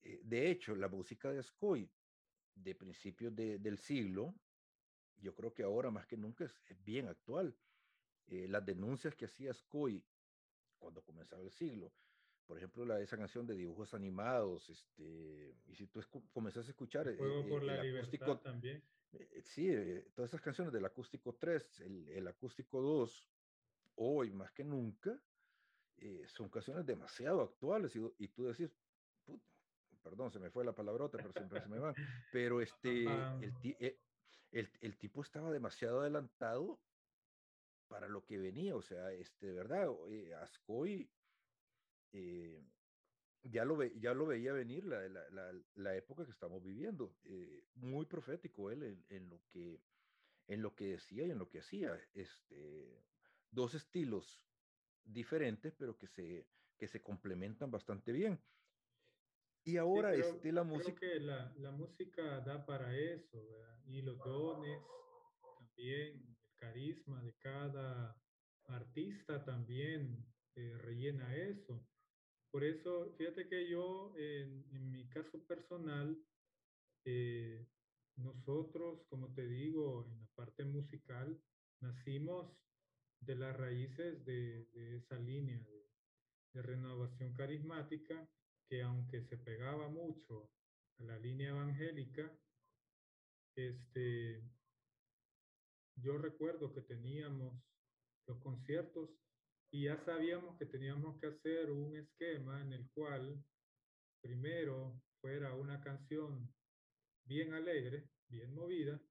[0.01, 1.89] Eh, de hecho, la música de Ascoy
[2.55, 4.35] de principios de, del siglo,
[5.17, 7.55] yo creo que ahora más que nunca es, bien actual.
[8.27, 10.03] Eh, las denuncias que hacía Ascoy
[10.77, 11.93] cuando comenzaba el siglo,
[12.47, 16.01] por ejemplo, la, esa canción de dibujos animados, este, y si tú
[16.33, 18.83] comenzas a escuchar el, eh, por la el acústico también.
[19.43, 19.69] Sí,
[20.13, 23.27] todas esas canciones del acústico 3, el, el acústico 2,
[23.95, 25.21] hoy más que nunca,
[26.27, 28.71] son canciones demasiado actuales y, y tú decís,
[30.01, 31.93] perdón, se me fue la palabrota, pero siempre se me va,
[32.31, 33.99] pero este, el, eh,
[34.51, 36.79] el, el, tipo estaba demasiado adelantado
[37.87, 41.09] para lo que venía, o sea, este, de verdad, eh, Ascoy
[42.13, 42.63] eh,
[43.43, 47.15] ya, lo ve, ya lo veía venir la, la, la, la época que estamos viviendo,
[47.23, 49.81] eh, muy profético él en, en, lo que,
[50.47, 53.03] en lo que decía y en lo que hacía, este,
[53.49, 54.43] dos estilos
[55.03, 58.39] diferentes, pero que se, que se complementan bastante bien.
[59.63, 60.99] Y ahora sí, este, la música...
[60.99, 63.79] Creo que la, la, música da para eso, ¿verdad?
[63.85, 64.81] Y los dones,
[65.59, 68.15] también el carisma de cada
[68.65, 70.25] artista también
[70.55, 71.85] eh, rellena eso.
[72.51, 76.17] Por eso, fíjate que yo, en, en mi caso personal,
[77.05, 77.65] eh,
[78.17, 81.41] nosotros, como te digo, en la parte musical,
[81.79, 82.53] nacimos
[83.21, 85.89] de las raíces de, esa línea de,
[86.53, 88.29] de renovación carismática
[88.67, 90.51] que aunque se pegaba mucho
[90.99, 92.37] a la línea evangélica,
[93.55, 94.43] este,
[95.95, 97.53] yo recuerdo que teníamos
[98.27, 99.09] los conciertos
[99.71, 103.41] y ya sabíamos que teníamos que hacer un esquema en el cual
[104.21, 106.53] primero fuera una canción
[107.23, 109.01] bien alegre, bien movida,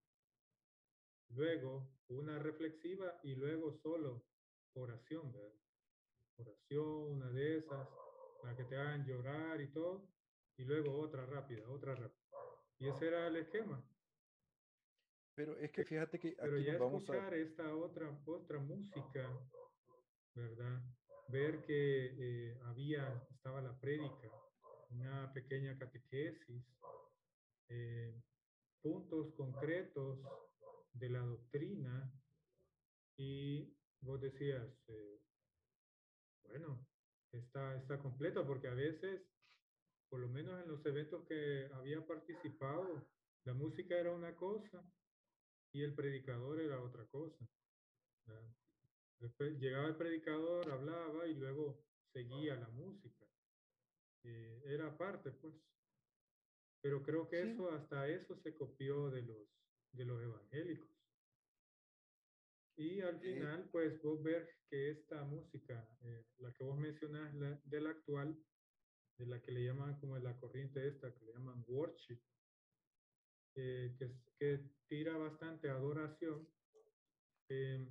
[1.30, 4.26] luego una reflexiva y luego solo
[4.74, 5.54] oración, ¿verdad?
[6.36, 7.88] Oración, una de esas,
[8.42, 10.10] para que te hagan llorar y todo,
[10.58, 12.20] y luego otra rápida, otra rápida.
[12.78, 13.82] Y ese era el esquema.
[15.34, 17.36] Pero es que fíjate que Pero ya vamos escuchar a...
[17.36, 19.30] esta otra, otra música,
[21.28, 24.30] Ver que eh, había, estaba la prédica,
[24.90, 26.64] una pequeña catequesis,
[27.68, 28.20] eh,
[28.82, 30.18] puntos concretos
[30.92, 32.12] de la doctrina,
[33.16, 35.20] y vos decías, eh,
[36.44, 36.86] bueno,
[37.32, 39.22] está, está completo porque a veces,
[40.08, 43.06] por lo menos en los eventos que había participado,
[43.44, 44.82] la música era una cosa
[45.72, 47.46] y el predicador era otra cosa.
[49.20, 53.26] Después llegaba el predicador, hablaba y luego seguía la música.
[54.24, 55.54] Eh, era parte, pues.
[56.82, 57.50] Pero creo que sí.
[57.50, 59.46] eso, hasta eso se copió de los,
[59.92, 60.90] de los evangélicos.
[62.76, 67.60] Y al final, pues vos ver que esta música, eh, la que vos mencionás, la,
[67.64, 68.42] de la actual,
[69.18, 72.18] de la que le llaman como la corriente esta, que le llaman worship,
[73.56, 76.48] eh, que, que, tira bastante adoración,
[77.50, 77.86] eh,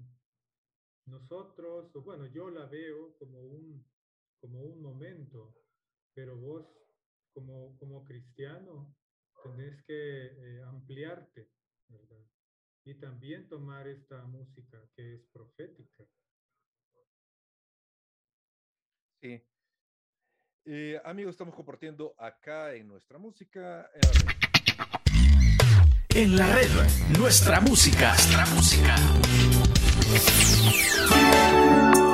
[1.10, 3.86] nosotros, bueno, yo la veo como un,
[4.39, 5.55] como un momento,
[6.14, 6.66] pero vos
[7.34, 8.95] como, como cristiano
[9.43, 11.49] tenés que eh, ampliarte,
[11.88, 12.26] ¿verdad?
[12.86, 16.05] Y también tomar esta música que es profética.
[19.22, 19.43] Sí.
[20.66, 23.89] Eh, amigos, estamos compartiendo acá en nuestra música.
[26.10, 26.70] En la red,
[27.18, 28.14] nuestra música.
[28.14, 29.79] Nuestra música.
[30.08, 32.09] うん。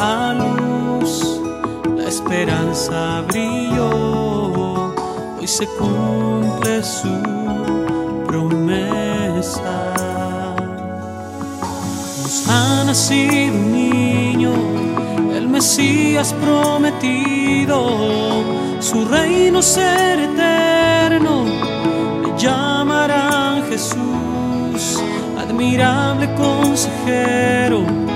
[0.00, 1.40] A luz,
[1.96, 4.92] la esperanza brilló,
[5.38, 7.08] hoy se cumple su
[8.26, 9.94] promesa.
[12.22, 14.52] Nos ha nacido un niño,
[15.34, 17.78] el Mesías prometido,
[18.80, 21.44] su reino ser eterno,
[22.24, 25.00] le llamarán Jesús,
[25.38, 28.11] admirable consejero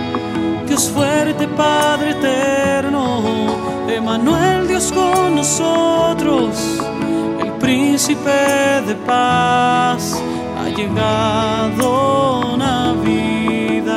[0.84, 3.22] fuerte, Padre eterno,
[3.88, 6.78] Emanuel Dios con nosotros,
[7.40, 10.20] el príncipe de paz,
[10.58, 13.96] ha llegado Navidad.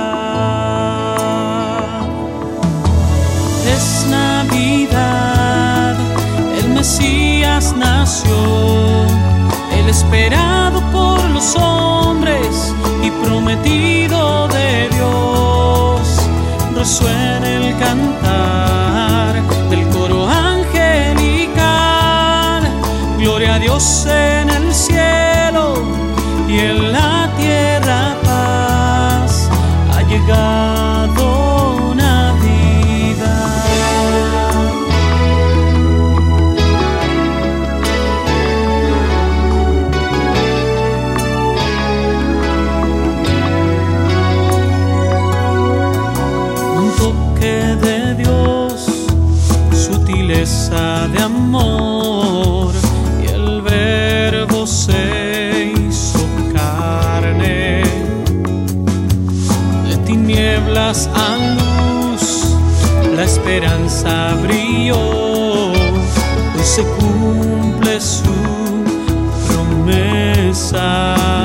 [3.67, 5.95] Es Navidad,
[6.57, 9.05] el Mesías nació,
[9.77, 12.73] el esperado por los hombres
[13.03, 13.98] y prometido Dios
[16.79, 21.53] resuena el cantar del coro angelical.
[23.17, 25.73] Gloria a Dios en el cielo
[26.47, 29.49] y en la tierra paz.
[29.93, 30.68] Ha llegado
[63.29, 68.23] esperanza brilló, hoy se cumple su
[69.47, 71.38] promesa.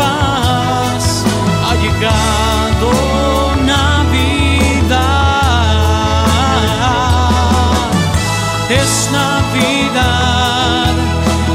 [0.00, 2.90] ha llegado
[3.64, 4.98] Navidad.
[8.68, 10.94] Es Navidad,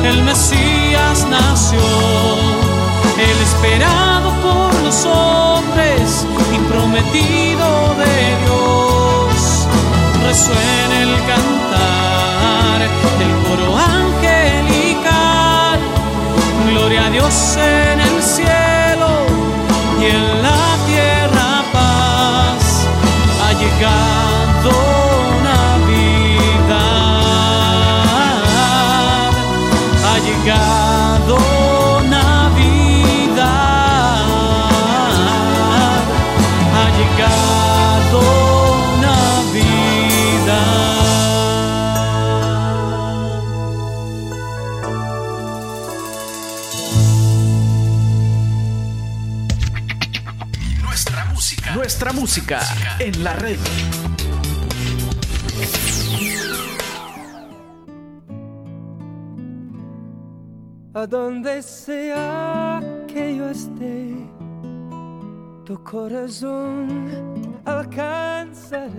[0.03, 1.79] el Mesías nació,
[3.17, 9.67] el esperado por los hombres y prometido de Dios.
[10.25, 12.79] Resuena el cantar
[13.19, 15.79] del coro angelical.
[16.71, 18.22] Gloria a Dios en el
[20.13, 22.87] en la tierra paz
[23.41, 24.42] ha llegado.
[52.33, 52.61] Música
[52.97, 53.59] en la red.
[60.95, 64.15] A donde sea que yo esté,
[65.63, 66.87] tu corazón
[67.65, 68.89] alcanzaré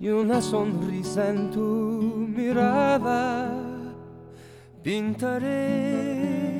[0.00, 3.52] y una sonrisa en tu mirada
[4.82, 6.59] pintaré.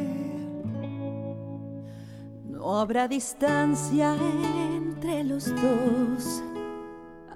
[2.61, 4.15] No habrá distancia
[4.77, 6.43] entre los dos.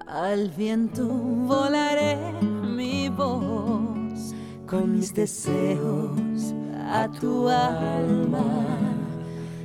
[0.07, 4.35] Al viento volaré mi voz
[4.67, 6.55] con mis deseos
[6.91, 8.67] a tu alma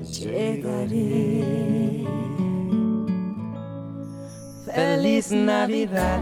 [0.01, 1.43] llegaré.
[4.73, 6.21] Feliz Navidad,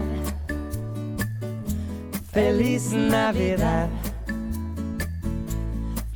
[2.32, 3.88] feliz Navidad,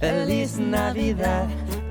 [0.01, 1.47] feliz Navidad,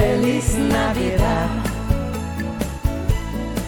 [0.00, 1.50] feliz Navidad,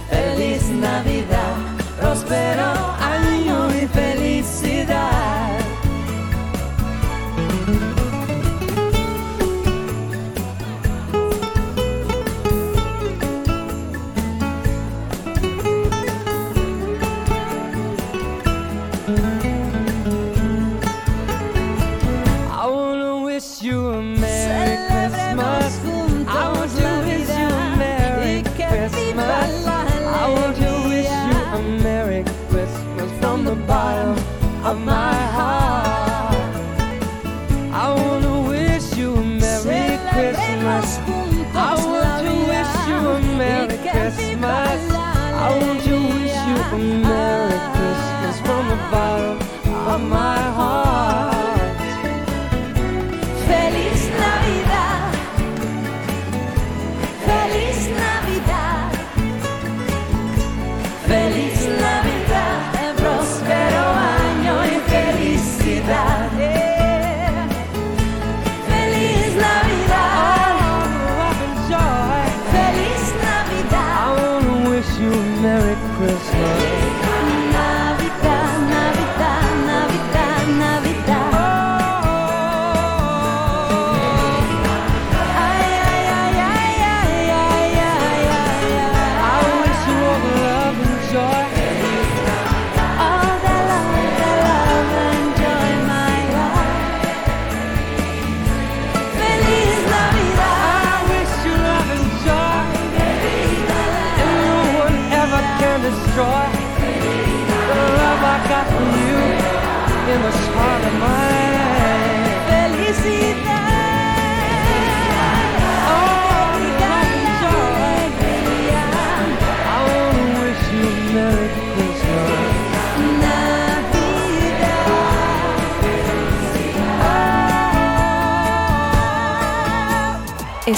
[0.08, 1.56] feliz Navidad,
[1.98, 2.91] próspero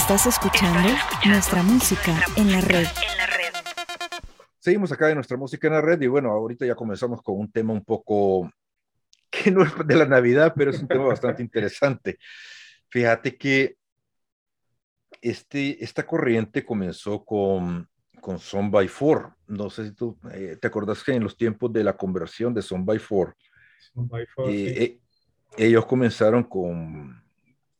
[0.05, 0.91] Estás escuchando
[1.25, 2.87] nuestra música en la red.
[4.59, 7.51] Seguimos acá en nuestra música en la red y bueno, ahorita ya comenzamos con un
[7.51, 8.53] tema un poco
[9.31, 12.19] que no es de la Navidad, pero es un tema bastante interesante.
[12.91, 13.77] Fíjate que
[15.23, 17.89] este, esta corriente comenzó con,
[18.21, 19.35] con Son by Four.
[19.47, 22.61] No sé si tú eh, te acordás que en los tiempos de la conversión de
[22.61, 23.35] Son by Four,
[23.95, 24.83] Son by Four, eh, sí.
[24.83, 25.01] eh,
[25.57, 27.24] ellos comenzaron con,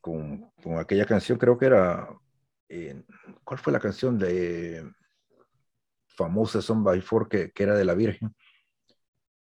[0.05, 2.09] con, aquella canción, creo que era,
[2.69, 3.03] eh,
[3.43, 4.87] ¿cuál fue la canción de
[6.09, 8.35] famosa Son by Four que, que era de la Virgen?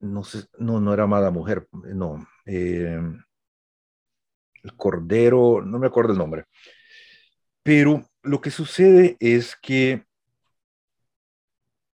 [0.00, 2.26] no sé, no, no era amada mujer, no.
[2.44, 3.00] Eh,
[4.62, 6.44] el Cordero, no me acuerdo el nombre.
[7.62, 10.04] Pero lo que sucede es que,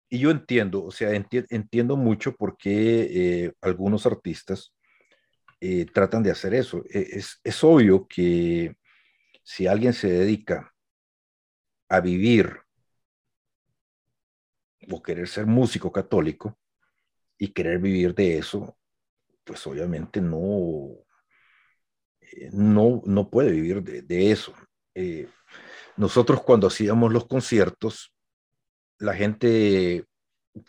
[0.09, 4.73] y yo entiendo, o sea, entiendo mucho por qué eh, algunos artistas
[5.61, 6.83] eh, tratan de hacer eso.
[6.89, 8.75] E, es, es obvio que
[9.43, 10.73] si alguien se dedica
[11.89, 12.61] a vivir
[14.91, 16.57] o querer ser músico católico
[17.37, 18.77] y querer vivir de eso,
[19.43, 20.89] pues obviamente no,
[22.21, 24.53] eh, no, no puede vivir de, eso.
[24.93, 25.27] Eh,
[25.97, 28.13] nosotros cuando hacíamos los conciertos,
[28.99, 30.05] la gente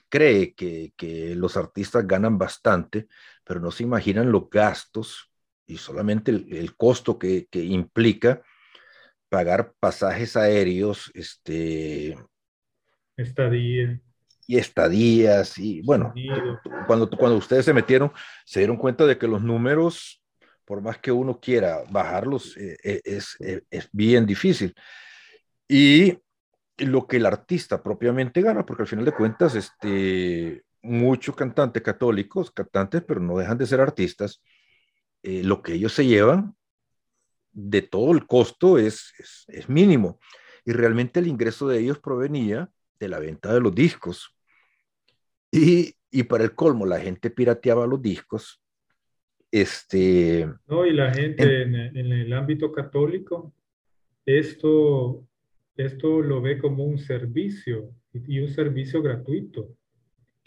[0.08, 3.08] cree que, los artistas ganan bastante,
[3.50, 5.28] pero no se imaginan los gastos
[5.66, 8.42] y solamente el, costo que, que, implica
[9.28, 12.16] pagar pasajes aéreos, este...
[13.16, 14.00] Estadía.
[14.46, 16.14] Y estadías, y bueno,
[16.86, 18.12] cuando, cuando ustedes se metieron,
[18.44, 20.22] se dieron cuenta de que los números,
[20.64, 24.76] por más que uno quiera bajarlos, eh, eh, es, eh, es, bien difícil.
[25.66, 26.16] Y
[26.78, 32.50] lo que el artista propiamente gana, porque al final de cuentas, este, muchos cantantes católicos,
[32.50, 34.42] cantantes, pero no dejan de ser artistas,
[35.22, 36.56] lo que ellos se llevan
[37.52, 39.12] de todo el costo es,
[39.48, 40.18] es, mínimo.
[40.64, 44.34] Y realmente el ingreso de ellos provenía de la venta de los discos.
[45.50, 48.62] Y, y, para el colmo, la gente pirateaba los discos.
[49.50, 53.52] Este, no, y la gente en, en, el ámbito católico,
[54.24, 55.26] esto,
[55.76, 59.76] esto lo ve como un servicio y un servicio gratuito,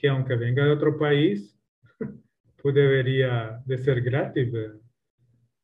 [0.03, 1.57] que aunque venga de otro país,
[2.61, 4.51] pues debería de ser gratis.
[4.51, 4.81] ¿verdad?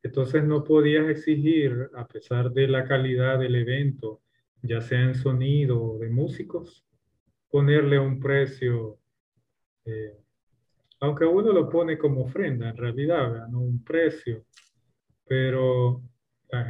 [0.02, 4.22] Entonces no podías exigir, a pesar de la calidad del evento,
[4.62, 6.86] ya sea en sonido o de músicos,
[7.50, 8.98] ponerle un precio,
[9.84, 10.16] eh,
[11.02, 14.46] aunque uno lo pone como ofrenda en realidad, no un precio,
[15.28, 16.02] pero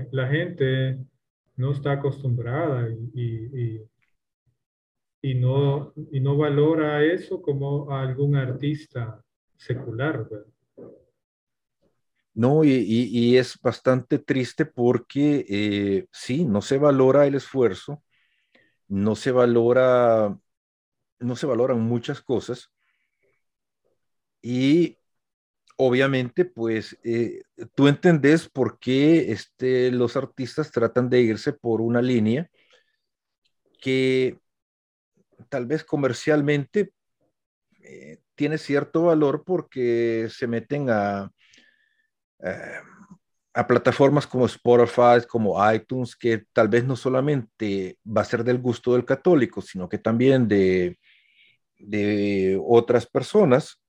[0.09, 0.97] la, gente
[1.55, 3.79] no está acostumbrada y,
[5.21, 9.23] no, y no valora eso como algún artista
[9.57, 10.27] secular.
[12.33, 18.01] No, y, es bastante triste porque eh, sí, no se valora el esfuerzo,
[18.87, 20.37] no se valora,
[21.19, 22.71] no se valoran muchas cosas
[24.41, 24.97] y
[25.77, 27.41] obviamente, pues eh,
[27.75, 32.49] tú entendés por qué este, los artistas tratan de irse por una línea
[33.81, 34.37] que
[35.47, 36.91] tal vez comercialmente
[37.81, 41.31] eh, tiene cierto valor porque se meten a
[42.43, 42.81] eh,
[43.53, 48.59] a plataformas como Spotify, como iTunes, que tal vez no solamente va a ser del
[48.59, 50.97] gusto del católico, sino que también de,
[51.77, 53.81] de otras personas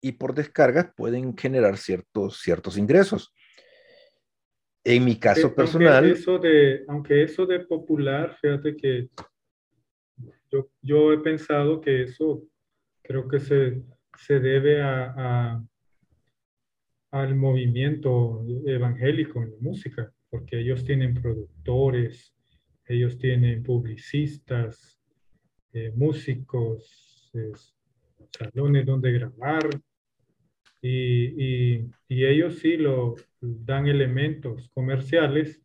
[0.00, 3.32] y por descarga pueden generar ciertos, ciertos ingresos.
[4.84, 6.04] En mi caso personal...
[6.04, 9.08] Aunque eso, de, aunque eso de popular, fíjate que
[10.50, 12.42] yo, yo he pensado que eso
[13.02, 13.82] creo que se,
[14.16, 15.62] se debe a
[17.10, 22.34] al movimiento evangélico en la música, porque ellos tienen productores,
[22.86, 25.00] ellos tienen publicistas,
[25.72, 27.32] eh, músicos,
[28.30, 29.68] salones donde grabar,
[30.80, 35.60] y, ellos sí lo dan elementos comerciales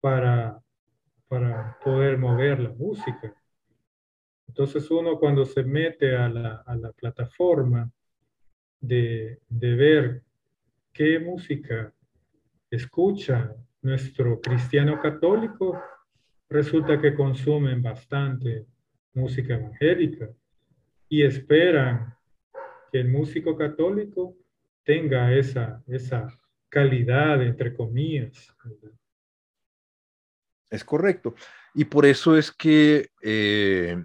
[0.00, 0.60] para,
[1.28, 3.34] para poder mover la música.
[4.56, 7.92] Entonces uno cuando se mete a la, a la plataforma
[8.80, 10.22] de, de, ver
[10.94, 11.92] qué música
[12.70, 15.78] escucha nuestro cristiano católico,
[16.48, 18.64] resulta que consumen bastante
[19.12, 20.30] música evangélica
[21.10, 22.16] y esperan
[22.90, 24.38] que el músico católico
[24.84, 26.28] tenga esa, esa
[26.70, 28.56] calidad, entre comillas.
[30.70, 31.34] Es correcto.
[31.74, 34.02] Y por eso es que eh,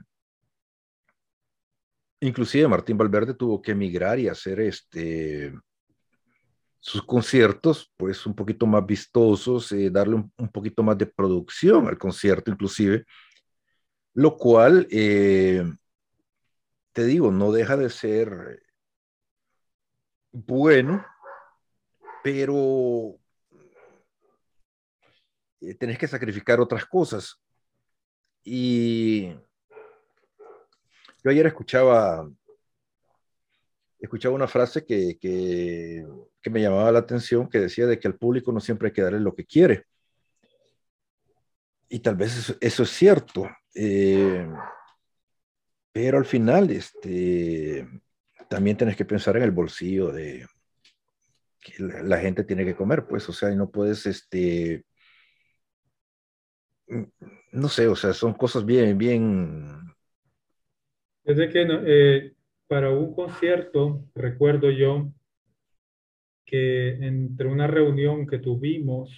[2.22, 5.54] inclusive Martín Valverde tuvo que emigrar y hacer este
[6.82, 11.98] sus conciertos, pues un poquito más vistosos, eh, darle un, poquito más de producción al
[12.00, 13.06] concierto inclusive,
[14.16, 15.64] lo cual, eh,
[16.92, 18.64] te digo, no deja de ser
[20.32, 21.06] bueno,
[22.24, 23.16] pero
[25.62, 27.40] eh, tenés que sacrificar otras cosas.
[28.44, 29.36] Y
[31.24, 32.28] yo ayer escuchaba
[34.02, 36.06] escuchaba una frase que, que,
[36.50, 39.20] me llamaba la atención, que decía de que al público no siempre hay que darle
[39.20, 39.86] lo que quiere.
[41.88, 43.48] Y tal vez eso, es cierto.
[43.76, 44.50] Eh,
[45.92, 47.88] pero al final, este,
[48.50, 50.48] también tienes que pensar en el bolsillo de
[51.60, 54.84] que la, gente tiene que comer, pues, o sea, y no puedes, este,
[56.88, 57.04] mm,
[57.52, 59.91] no sé, o sea, son cosas bien, bien...
[61.32, 62.34] Desde que eh,
[62.68, 65.14] para un concierto, recuerdo yo,
[66.46, 69.18] que entre una reunión que tuvimos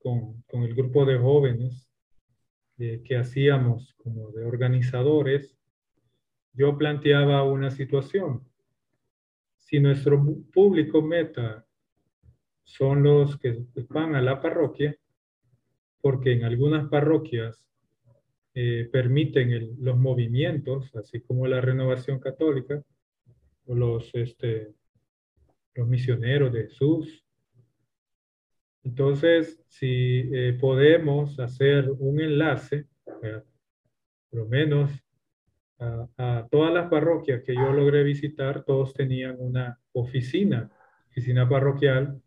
[0.00, 1.88] con, con el grupo de jóvenes
[2.78, 5.56] eh, que hacíamos como de organizadores,
[6.54, 8.44] yo planteaba una situación.
[9.58, 10.20] Si nuestro
[10.52, 11.64] público meta
[12.64, 14.96] son los que van a la parroquia,
[16.00, 17.67] porque en algunas parroquias
[18.54, 22.82] eh, permiten los movimientos, así como la renovación católica,
[23.66, 24.72] o los, este,
[25.74, 27.24] los misioneros de Jesús.
[28.82, 32.86] Entonces, si eh, podemos hacer un enlace,
[34.30, 34.90] por lo menos
[35.78, 40.70] a, todas las parroquias que yo logré visitar, todos tenían una oficina,
[41.10, 42.20] oficina parroquial,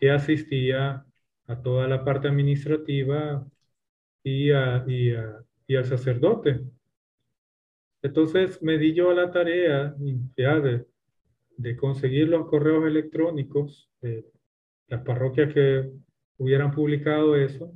[0.00, 1.04] que asistía
[1.46, 3.46] a toda la parte administrativa
[4.22, 4.84] y, a,
[5.68, 6.60] y al sacerdote.
[8.02, 10.86] Entonces me di yo a la tarea de,
[11.56, 14.24] de conseguir los correos electrónicos de
[14.88, 15.92] las parroquias que
[16.38, 17.72] hubieran publicado eso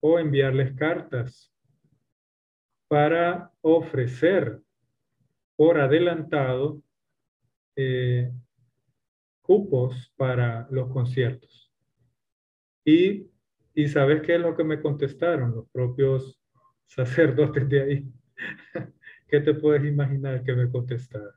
[0.00, 1.52] o enviarles cartas
[2.88, 4.60] para ofrecer
[5.56, 6.82] por adelantado
[7.74, 8.30] eh,
[9.42, 11.72] cupos para los conciertos.
[12.84, 13.30] Y,
[13.74, 16.37] y ¿sabes qué es lo que me contestaron los propios
[17.48, 18.12] sacerdotes de ahí?
[19.28, 21.32] ¿Qué te puedes imaginar que me contestaron?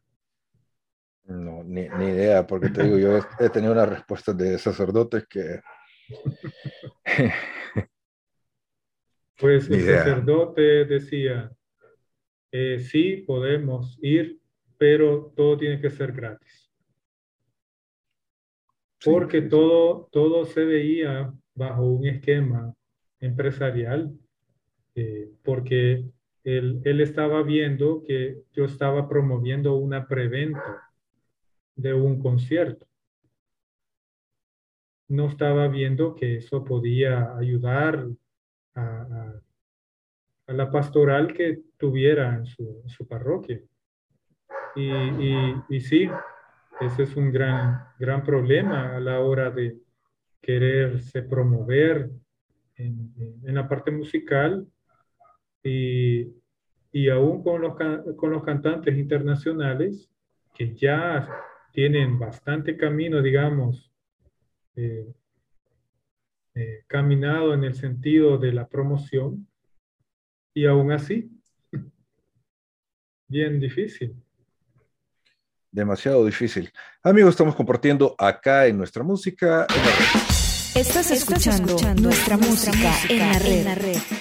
[1.25, 5.61] No, ni, ni, idea, porque te digo, yo he tenido una respuesta de sacerdotes que
[9.37, 11.51] Pues el sacerdote decía,
[12.51, 14.39] eh, sí, podemos ir,
[14.77, 16.71] pero todo tiene que ser gratis.
[19.03, 22.71] Porque Todo, todo se veía bajo un esquema
[23.19, 24.15] empresarial,
[24.95, 26.05] eh, porque
[26.43, 30.91] él, él estaba viendo que yo estaba promoviendo una preventa
[31.75, 32.87] de un concierto.
[35.07, 38.07] No estaba viendo que eso podía ayudar
[38.75, 39.33] a,
[40.47, 43.61] la pastoral que tuviera en su, parroquia.
[44.75, 44.89] Y,
[45.69, 46.09] y, sí,
[46.79, 49.77] ese es un gran, gran problema a la hora de
[50.41, 52.09] quererse promover
[52.75, 53.13] en,
[53.43, 54.65] la parte musical
[55.63, 56.27] y,
[56.91, 57.75] y aún con los,
[58.15, 60.09] con los cantantes internacionales
[60.53, 61.29] que ya
[61.71, 63.91] tienen bastante camino, digamos,
[64.75, 65.07] eh,
[66.53, 69.47] eh, caminado en el sentido de la promoción
[70.53, 71.31] y aún así,
[73.27, 74.15] bien difícil.
[75.71, 76.69] Demasiado difícil.
[77.01, 79.65] Amigos, estamos compartiendo acá en nuestra música.
[80.75, 83.95] Estás, escuchando, nuestra, música, En la red.
[83.95, 84.20] En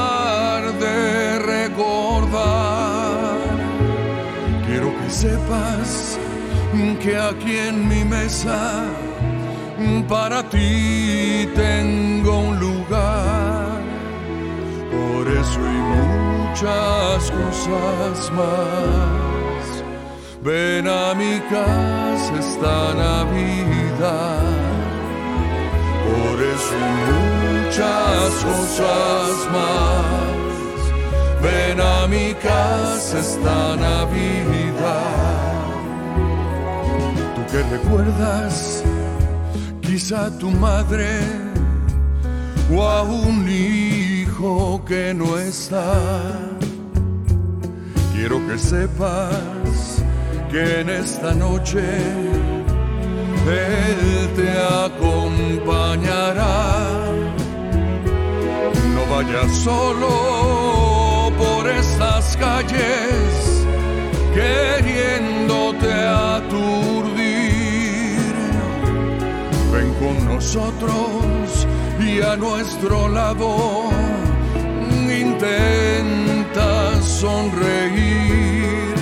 [5.21, 6.17] sepas
[7.03, 8.85] que aquí en mi mesa
[10.09, 13.81] para ti tengo un lugar.
[14.95, 19.65] Por eso hay muchas cosas más.
[20.43, 24.53] Ven a mi casa esta Navidad.
[26.09, 30.40] Por eso hay muchas cosas más
[31.41, 35.21] Ven a mi casa esta Navidad.
[37.35, 38.83] Tú que recuerdas
[39.81, 41.19] quizá tu madre
[42.71, 45.93] o a un hijo que no está.
[48.13, 50.03] Quiero que sepas
[50.51, 51.83] que en esta noche
[53.47, 54.49] Él te
[54.85, 56.51] acompañará.
[58.93, 60.80] No vayas solo
[61.61, 63.65] por estas calles
[64.33, 65.93] queriéndote
[66.33, 67.13] aturdir.
[69.71, 71.67] Ven con nosotros
[71.99, 73.91] y a nuestro lado
[75.07, 78.95] intenta sonreír.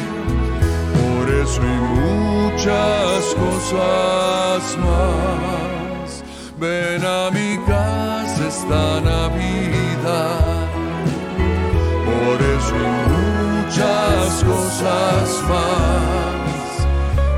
[0.99, 6.23] Por eso hay muchas cosas más.
[6.59, 10.58] Ven a mi casa esta Navidad
[12.29, 12.75] por eso
[13.15, 16.87] muchas cosas más.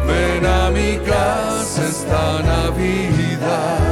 [0.07, 3.90] Ven a mi casa esta Navidad.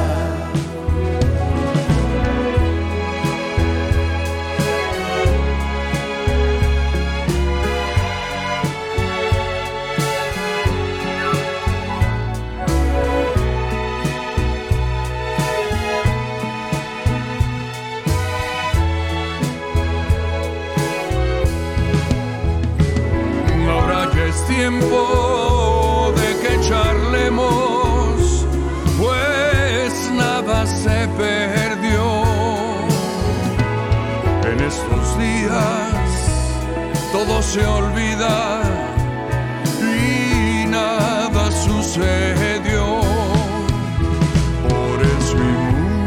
[37.54, 38.62] Se olvida
[39.82, 43.02] y nada sucedió.
[44.70, 45.58] Por eso hay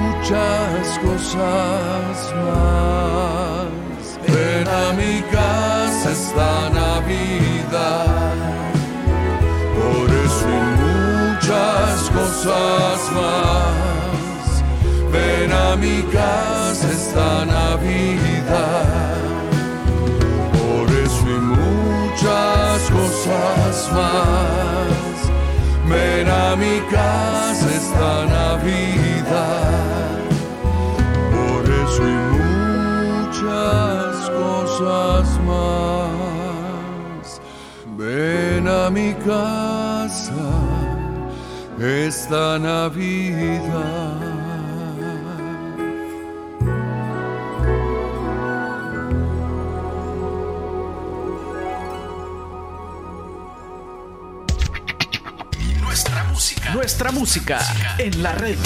[0.06, 4.18] muchas cosas más.
[4.28, 8.12] Ven a mi casa esta Navidad.
[10.84, 14.48] muchas cosas más.
[15.12, 16.51] Ven a mi casa
[24.02, 25.16] más.
[25.88, 29.72] Ven a mi casa esta Navidad.
[31.34, 32.18] Por eso y
[33.12, 37.26] muchas cosas más.
[37.96, 40.44] Ven a mi casa
[41.78, 44.21] esta Navidad.
[56.82, 57.60] Nuestra música.
[57.96, 58.56] En la red.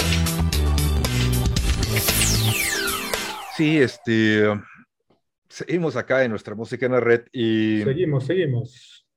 [3.55, 4.43] Sí, este.
[5.47, 7.83] Seguimos acá en nuestra música en la red y.
[7.83, 9.07] Seguimos, seguimos.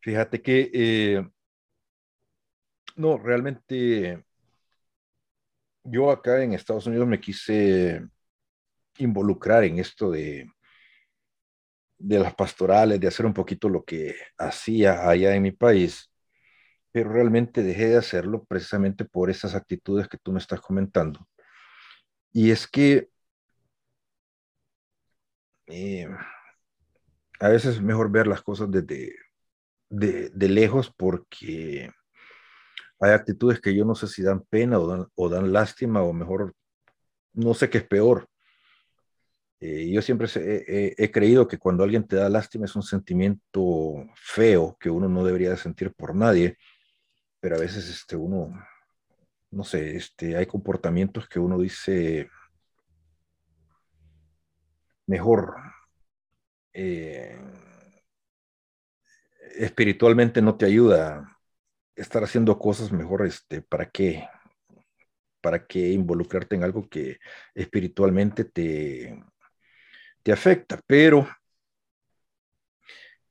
[0.00, 1.28] Fíjate que eh,
[2.96, 4.24] no, realmente
[5.84, 8.04] yo acá en Estados Unidos me quise
[8.98, 10.50] involucrar en esto de,
[11.98, 16.10] de las pastorales, de hacer un poquito lo que hacía allá en mi país.
[16.94, 21.26] Pero realmente dejé de hacerlo precisamente por esas actitudes que tú me estás comentando.
[22.32, 23.08] Y es que
[25.66, 26.06] eh,
[27.40, 29.12] a veces es mejor ver las cosas desde
[29.88, 31.90] de, lejos porque
[33.00, 36.54] hay actitudes que yo no sé si dan pena o dan, lástima o mejor
[37.32, 38.28] no sé qué es peor.
[39.58, 44.76] Eh, yo siempre he, creído que cuando alguien te da lástima es un sentimiento feo
[44.78, 46.56] que uno no debería sentir por nadie,
[47.44, 48.58] pero a veces este, uno,
[49.50, 52.30] no sé, este, hay comportamientos que uno dice,
[55.06, 55.54] mejor,
[56.72, 57.38] eh,
[59.56, 61.38] espiritualmente no te ayuda
[61.94, 64.26] estar haciendo cosas mejor, este, ¿para qué?
[65.42, 67.18] ¿Para qué involucrarte en algo que
[67.54, 69.22] espiritualmente te,
[70.22, 70.80] te afecta?
[70.86, 71.28] Pero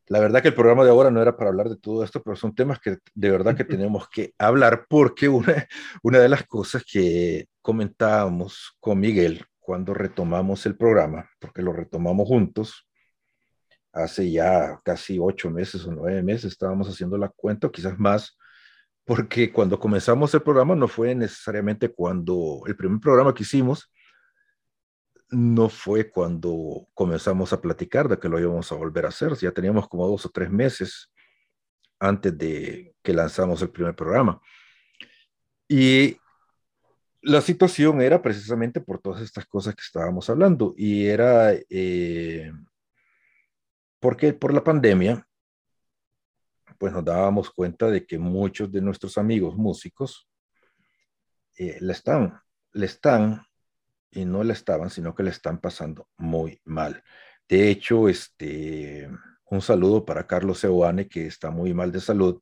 [0.07, 2.35] la verdad que el programa de ahora no era para hablar de todo esto, pero
[2.35, 5.67] son temas que de verdad que tenemos que hablar porque una,
[6.03, 12.27] una de las cosas que comentábamos con Miguel cuando retomamos el programa, porque lo retomamos
[12.27, 12.85] juntos,
[13.93, 18.37] hace ya casi ocho meses o nueve meses estábamos haciendo la cuenta, o quizás más,
[19.05, 23.91] porque cuando comenzamos el programa no fue necesariamente cuando el primer programa que hicimos,
[25.33, 29.51] no fue cuando comenzamos a platicar de que lo íbamos a volver a hacer, ya
[29.51, 31.11] teníamos como dos o tres meses
[31.99, 34.41] antes de que lanzamos el primer programa.
[35.67, 36.17] Y
[37.21, 42.51] la situación era precisamente por todas estas cosas que estábamos hablando y era eh,
[43.99, 45.25] porque por la pandemia,
[46.77, 50.27] pues nos dábamos cuenta de que muchos de nuestros amigos músicos
[51.57, 52.37] eh, le están,
[52.73, 53.45] le están,
[54.13, 57.03] y no le estaban, sino que le están pasando muy mal.
[57.47, 59.09] De hecho, este,
[59.49, 62.41] un saludo para Carlos Seoane, que está muy mal de salud.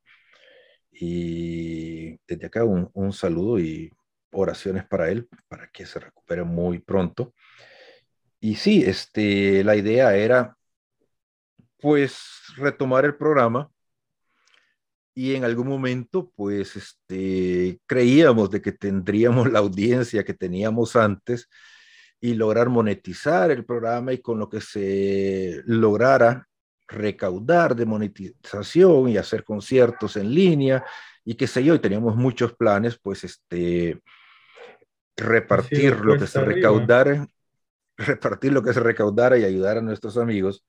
[0.92, 3.92] Y desde acá un, un saludo y
[4.32, 7.34] oraciones para él, para que se recupere muy pronto.
[8.40, 10.58] Y sí, este, la idea era
[11.80, 12.20] pues
[12.58, 13.72] retomar el programa
[15.14, 21.50] y en algún momento pues este, creíamos de que tendríamos la audiencia que teníamos antes
[22.20, 26.48] y lograr monetizar el programa y con lo que se lograra
[26.88, 30.84] recaudar de monetización y hacer conciertos en línea
[31.24, 34.02] y qué sé yo, y teníamos muchos planes, pues este,
[35.16, 37.28] repartir lo que se recaudara,
[37.98, 40.66] repartir lo que se recaudara y ayudar a nuestros amigos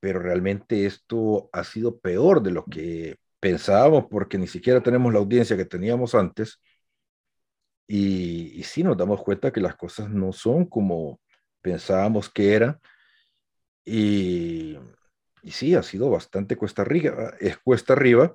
[0.00, 5.18] pero realmente esto ha sido peor de lo que pensábamos porque ni siquiera tenemos la
[5.20, 6.60] audiencia que teníamos antes
[7.86, 11.20] y, y sí nos damos cuenta que las cosas no son como
[11.62, 12.80] pensábamos que eran
[13.84, 14.76] y,
[15.42, 18.34] y sí, ha sido bastante cuesta arriba, es cuesta arriba,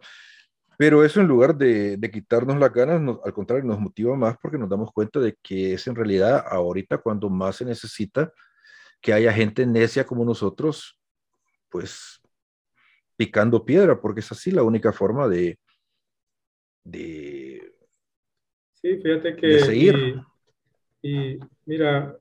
[0.78, 4.58] pero eso en lugar de, de quitarnos las ganas, al contrario, nos motiva más porque
[4.58, 8.32] nos damos cuenta de que es en realidad ahorita cuando más se necesita
[9.00, 11.00] que haya gente necia como nosotros
[11.70, 12.20] pues
[13.16, 15.58] picando piedra, porque es así la única forma de,
[16.84, 17.74] de,
[18.74, 20.22] sí, fíjate que, seguir.
[21.02, 22.18] Y, mira,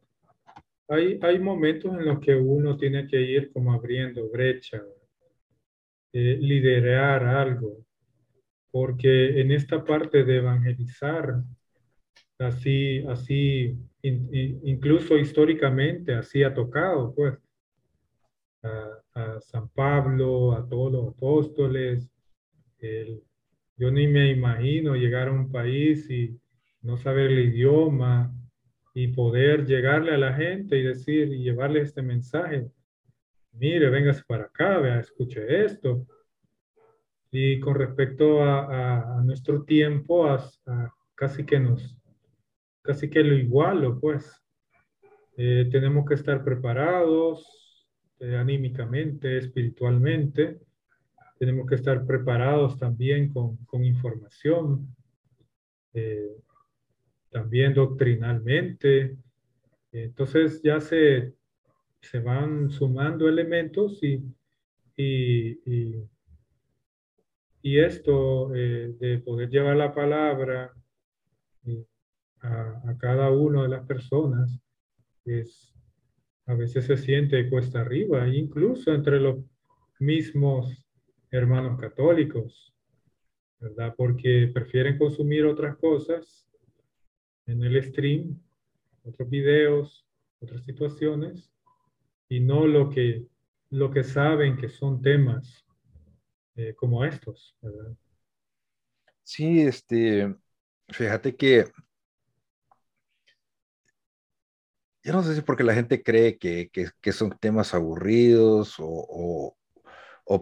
[0.88, 4.82] hay, hay momentos en los que uno tiene que ir como abriendo brecha,
[6.12, 7.84] eh, liderar algo,
[8.70, 11.42] porque en esta parte de evangelizar,
[12.38, 17.38] así, así, incluso históricamente, así ha tocado, pues,
[19.46, 22.10] San Pablo, a todos los apóstoles.
[23.76, 26.38] yo ni me imagino llegar a un país y
[26.82, 28.32] no saber el idioma
[28.94, 32.70] y poder llegarle a la gente y decir y llevarle este mensaje.
[33.52, 36.06] Mire, véngase para acá, vea, escuche esto.
[37.30, 40.26] Y con respecto a, nuestro tiempo,
[41.14, 41.96] casi que nos,
[42.82, 44.38] casi que lo igualo, pues.
[45.36, 47.61] Eh, tenemos que estar preparados,
[48.22, 50.60] eh, anímicamente, espiritualmente.
[51.40, 54.94] Tenemos que estar preparados también con, con información,
[55.92, 56.36] eh,
[57.30, 59.16] también doctrinalmente.
[59.90, 61.34] Entonces ya se,
[62.00, 64.22] se van sumando elementos y,
[64.96, 65.58] y,
[67.60, 70.72] y, esto eh, de poder llevar la palabra
[72.40, 74.60] a, a cada una de las personas
[75.24, 75.71] es,
[76.46, 79.44] a veces se siente cuesta arriba, incluso entre los
[79.98, 80.86] mismos
[81.30, 82.74] hermanos católicos,
[83.60, 83.94] ¿verdad?
[83.96, 86.48] Porque prefieren consumir otras cosas
[87.46, 88.40] en el stream,
[89.04, 90.06] otros videos,
[90.40, 91.52] otras situaciones,
[92.28, 93.26] y no lo que,
[93.70, 95.64] lo que saben que son temas
[96.56, 97.96] eh, como estos, ¿verdad?
[99.22, 100.34] Sí, este,
[100.88, 101.66] fíjate que
[105.04, 106.70] yo no sé si porque la gente cree que,
[107.12, 109.56] son temas aburridos o,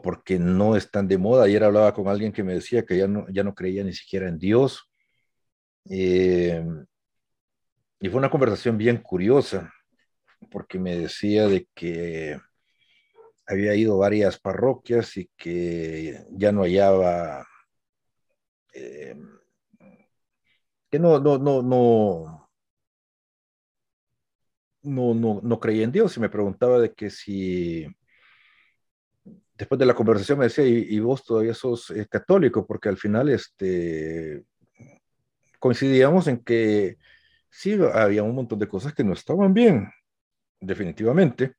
[0.03, 1.45] porque no están de moda.
[1.45, 4.29] Ayer hablaba con alguien que me decía que ya no, ya no creía ni siquiera
[4.29, 4.91] en Dios.
[5.89, 6.65] Eh,
[8.01, 9.73] y fue una conversación bien curiosa,
[10.51, 12.39] porque me decía de que
[13.47, 17.47] había ido a varias parroquias y que ya no hallaba,
[18.73, 19.17] eh,
[20.91, 22.40] que no, no, no, no,
[24.83, 27.87] no, no, no creía en Dios y me preguntaba de que si
[29.61, 32.67] después de la conversación me decía, ¿y, vos todavía sos eh, católico?
[32.67, 34.43] Porque al final este,
[35.59, 36.97] coincidíamos en que
[37.51, 39.91] sí, había un montón de cosas que no estaban bien,
[40.61, 41.57] definitivamente.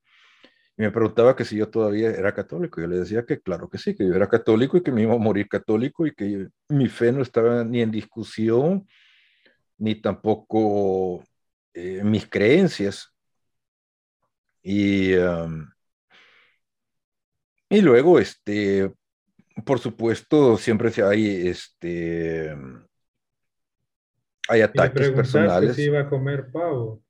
[0.77, 2.81] Y me preguntaba que si yo todavía era católico.
[2.81, 5.13] Yo le decía que claro que sí, que yo era católico y que me iba
[5.13, 8.87] a morir católico y que mi fe no estaba ni en discusión,
[9.77, 11.23] ni tampoco
[11.73, 13.10] eh, mis creencias.
[14.63, 15.13] Y,
[17.69, 18.93] y luego, este,
[19.65, 22.55] por supuesto, siempre hay este,
[24.47, 25.75] hay ataques personales.
[25.75, 27.01] si iba a comer pavo,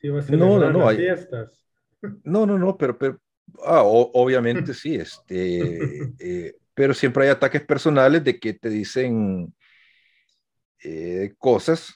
[0.00, 1.60] si iba a no, no, no, hay, fiestas.
[2.22, 3.18] No, no, no, pero, pero
[3.64, 9.54] ah, obviamente sí, este, eh, pero siempre hay ataques personales de que te dicen
[10.82, 11.94] eh, cosas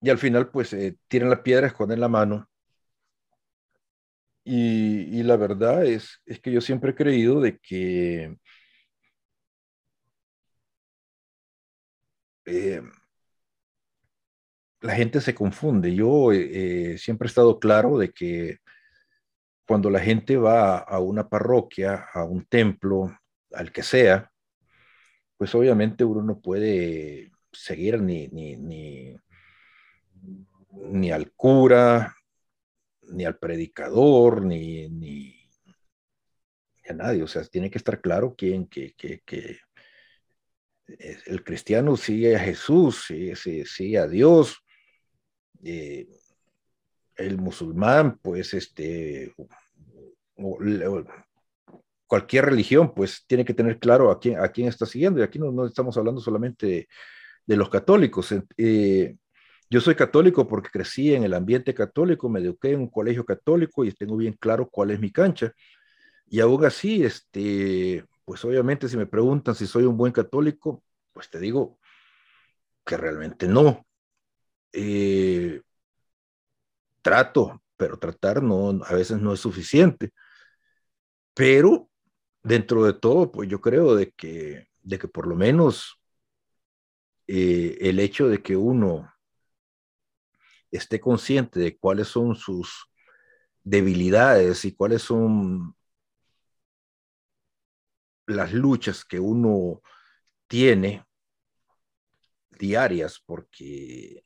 [0.00, 2.48] y al final pues eh, tiran la piedra, esconden la mano
[4.48, 8.36] y, la verdad es, es, que yo siempre he creído de que
[12.44, 12.82] eh,
[14.80, 15.94] la gente se confunde.
[15.94, 18.58] Yo eh, eh, siempre he estado claro de que
[19.66, 23.18] cuando la gente va a una parroquia, a un templo,
[23.52, 24.30] al que sea,
[25.36, 29.16] pues obviamente uno no puede seguir ni, ni, ni,
[30.70, 32.15] ni al cura,
[33.10, 35.34] ni al predicador, ni, ni,
[36.88, 37.22] a nadie.
[37.22, 39.58] O sea, tiene que estar claro quién, que, que, que
[41.26, 44.62] el cristiano sigue a Jesús, sigue, sigue a Dios.
[45.64, 46.06] Eh,
[47.16, 49.34] el musulmán, pues, este,
[52.06, 55.20] cualquier religión, pues, tiene que tener claro a quién, a quién está siguiendo.
[55.20, 56.88] Y aquí no, no estamos hablando solamente
[57.46, 58.34] de, los católicos.
[58.56, 59.16] Eh,
[59.70, 63.84] yo soy católico porque crecí en el ambiente católico, me eduqué en un colegio católico
[63.84, 65.52] y tengo bien claro cuál es mi cancha.
[66.28, 70.82] Y aún así, este, pues obviamente si me preguntan si soy un buen católico,
[71.12, 71.78] pues te digo
[72.84, 73.86] que realmente no.
[74.72, 75.62] Eh,
[77.02, 80.12] trato, pero tratar no, a veces no es suficiente.
[81.34, 81.88] Pero
[82.42, 86.00] dentro de todo, pues yo creo de que, de que por lo menos
[87.26, 89.12] eh, el hecho de que uno
[90.70, 92.90] esté consciente de cuáles son sus
[93.62, 95.74] debilidades y cuáles son
[98.26, 99.82] las luchas que uno
[100.48, 101.04] tiene
[102.58, 104.24] diarias, porque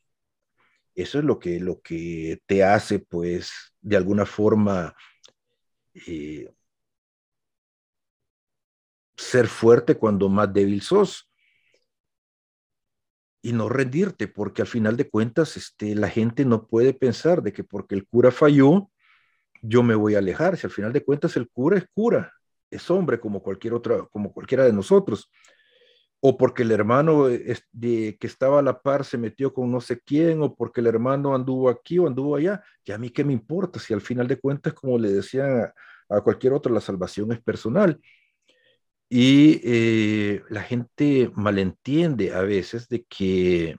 [0.95, 3.51] eso es lo que, lo que te hace, pues,
[3.81, 4.95] de alguna forma,
[5.93, 6.53] eh,
[9.15, 11.30] ser fuerte cuando más débil sos
[13.41, 17.53] y no rendirte, porque al final de cuentas este, la gente no puede pensar de
[17.53, 18.91] que porque el cura falló,
[19.61, 20.57] yo me voy a alejar.
[20.57, 22.33] Si al final de cuentas el cura es cura,
[22.69, 25.31] es hombre como cualquier otra, como cualquiera de nosotros.
[26.19, 29.99] O porque el hermano de, que estaba a la par se metió con no sé
[30.01, 33.33] quién, o porque el hermano anduvo aquí o anduvo allá, y a mí qué me
[33.33, 35.73] importa si al final de cuentas, como le decía
[36.09, 37.99] a cualquier otro, la salvación es personal.
[39.13, 43.75] Y eh, la gente malentiende a veces de que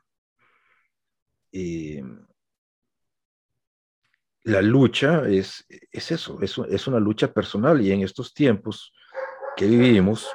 [1.52, 2.04] eh,
[4.42, 8.92] la lucha es, es eso, es, es, una lucha personal y en estos tiempos
[9.56, 10.28] que vivimos,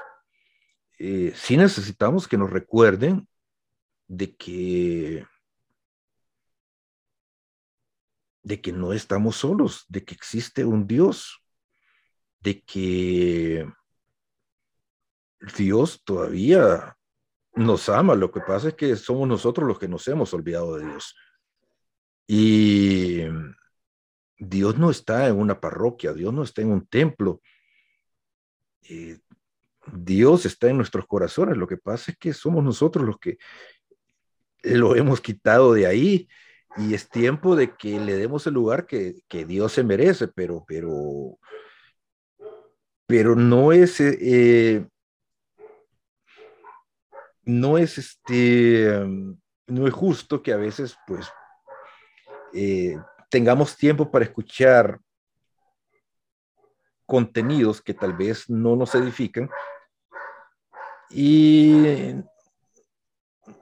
[0.97, 3.27] eh, sí necesitamos que nos recuerden
[4.07, 5.27] de que
[8.41, 11.39] de que no estamos solos, de que existe un Dios,
[12.39, 13.67] de que
[15.57, 16.97] Dios todavía
[17.53, 20.85] nos ama, lo que pasa es que somos nosotros los que nos hemos olvidado de
[20.85, 21.15] Dios.
[22.27, 23.21] Y
[24.37, 27.41] Dios no está en una parroquia, Dios no está en un templo.
[28.89, 29.19] Eh,
[29.93, 33.37] Dios está en nuestros corazones, lo que pasa es que somos nosotros los que
[34.63, 36.27] lo hemos quitado de ahí
[36.77, 41.39] y es tiempo de que le demos el lugar que, Dios se merece, pero, pero,
[43.07, 44.87] pero no es, eh,
[47.47, 48.91] no es este,
[49.67, 51.31] no es justo que a veces, pues,
[52.53, 52.97] eh,
[53.29, 54.99] tengamos tiempo para escuchar
[57.05, 59.49] contenidos que tal vez no nos edifican
[61.09, 62.15] y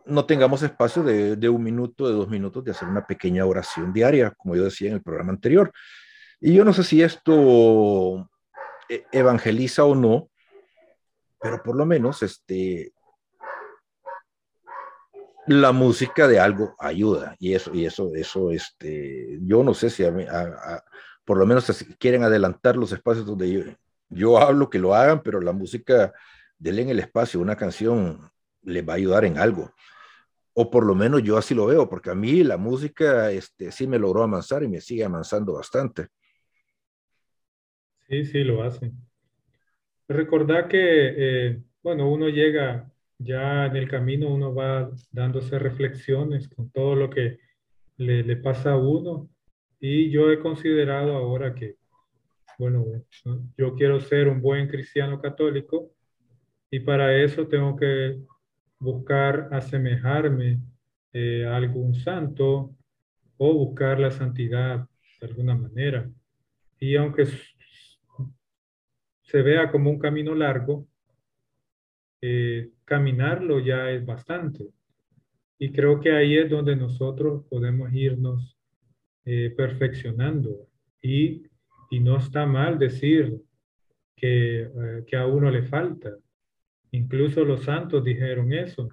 [0.05, 4.31] no tengamos espacio de, un minuto, de dos minutos, de hacer una pequeña oración diaria,
[4.31, 5.71] como yo decía en el programa anterior.
[6.41, 8.31] Y yo no sé si esto
[8.89, 10.31] eh, evangeliza o no,
[11.39, 12.94] pero por lo menos este,
[15.47, 20.03] la música de algo ayuda y eso y eso eso este yo no sé si
[20.03, 20.83] a,
[21.23, 23.61] por lo menos quieren adelantar los espacios donde yo,
[24.09, 26.13] yo hablo que lo hagan pero la música
[26.57, 28.31] denle en el espacio una canción
[28.65, 29.71] les va a ayudar en algo.
[30.53, 33.87] O por lo menos yo así lo veo porque a mí la música este sí
[33.87, 36.07] me logró avanzar y me sigue avanzando bastante.
[38.07, 38.91] Sí sí lo hace.
[40.07, 46.69] Recordar que eh, bueno uno llega ya en el camino uno va dándose reflexiones con
[46.71, 47.39] todo lo que
[47.97, 49.29] le, pasa a uno.
[49.79, 51.75] Y yo he considerado ahora que,
[52.57, 52.85] bueno,
[53.57, 55.91] yo quiero ser un buen cristiano católico
[56.71, 58.19] y para eso tengo que
[58.79, 60.59] buscar asemejarme
[61.13, 62.75] eh, a algún santo
[63.37, 64.87] o buscar la santidad
[65.21, 66.09] de alguna manera.
[66.79, 67.25] Y aunque
[69.21, 70.87] se vea como un camino largo,
[72.27, 74.67] eh, caminarlo ya es bastante.
[75.59, 78.57] Y creo que ahí es donde nosotros podemos irnos
[79.25, 80.67] eh, perfeccionando.
[81.03, 81.43] Y,
[81.91, 83.39] y, no está mal decir
[84.15, 86.17] que, eh, que a uno le falta.
[86.89, 88.89] Incluso los santos dijeron eso,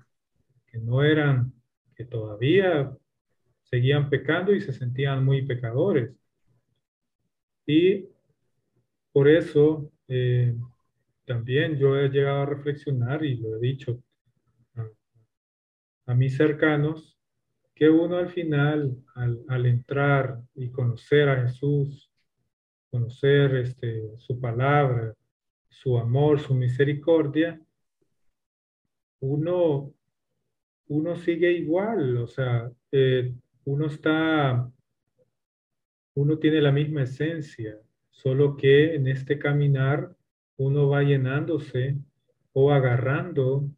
[0.67, 1.55] que no eran,
[1.97, 2.95] que todavía
[3.63, 6.11] seguían pecando y se sentían muy pecadores.
[7.67, 8.05] Y
[9.11, 9.91] por eso
[11.25, 14.03] también yo he llegado a reflexionar y lo he dicho
[16.07, 17.17] a, mis cercanos,
[17.75, 22.11] que uno al final, al, entrar y conocer a Jesús,
[22.91, 25.15] conocer este, su palabra,
[25.69, 27.59] su amor, su misericordia,
[29.21, 29.95] uno,
[30.89, 33.33] uno sigue igual, o sea, eh,
[33.65, 34.71] uno está,
[36.15, 37.79] uno tiene la misma esencia,
[38.11, 40.15] solo que en este caminar
[40.57, 41.97] uno va llenándose
[42.53, 43.69] o agarrando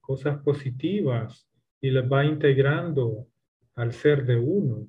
[0.00, 1.48] cosas positivas
[1.80, 3.26] y las va integrando
[3.74, 4.86] al ser de uno.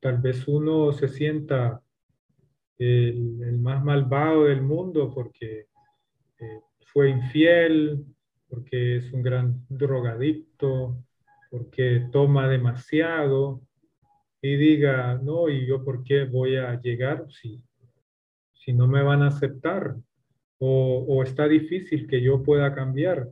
[0.00, 1.82] tal vez uno se sienta
[2.78, 5.66] el, más malvado del mundo porque
[6.38, 6.60] eh,
[6.92, 8.04] fue infiel,
[8.48, 10.96] porque es un gran drogadicto,
[11.50, 13.62] porque toma demasiado
[14.42, 17.64] y diga, no, ¿y yo por qué voy a llegar si
[18.64, 19.96] si no me van a aceptar
[20.58, 23.28] o, está difícil que yo pueda cambiar.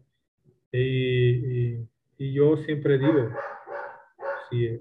[0.70, 1.78] Y,
[2.18, 3.30] yo siempre digo,
[4.48, 4.80] si,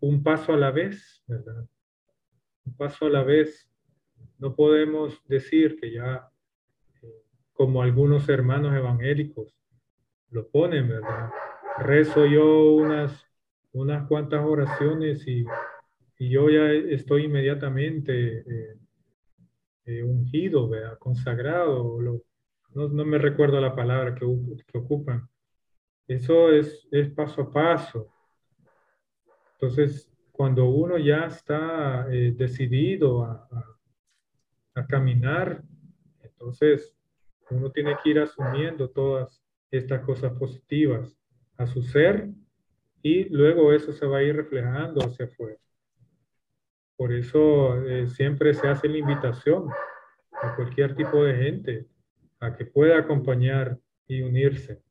[0.00, 1.66] un paso a la vez, ¿verdad?
[2.64, 3.68] Un paso a la vez.
[4.38, 6.28] No podemos decir que ya,
[7.02, 7.06] eh,
[7.52, 9.56] como algunos hermanos evangélicos
[10.30, 11.30] lo ponen, ¿verdad?
[11.78, 13.26] Rezo yo unas,
[13.72, 15.44] unas cuantas oraciones y,
[16.18, 18.76] yo ya estoy inmediatamente eh,
[19.84, 21.98] eh, ungido, consagrado,
[22.74, 25.28] no, me recuerdo la palabra que, ocupan.
[26.06, 28.12] Eso es, es paso a paso.
[29.54, 33.48] Entonces, cuando uno ya está eh, decidido a,
[34.74, 35.62] a, caminar,
[36.22, 36.96] entonces
[37.50, 41.16] uno tiene que ir asumiendo todas estas cosas positivas
[41.56, 42.28] a su ser
[43.02, 45.58] y luego eso se va a ir reflejando hacia afuera.
[46.96, 49.68] Por eso eh, siempre se hace la invitación
[50.40, 51.86] a cualquier tipo de gente
[52.40, 54.82] a que pueda acompañar y unirse.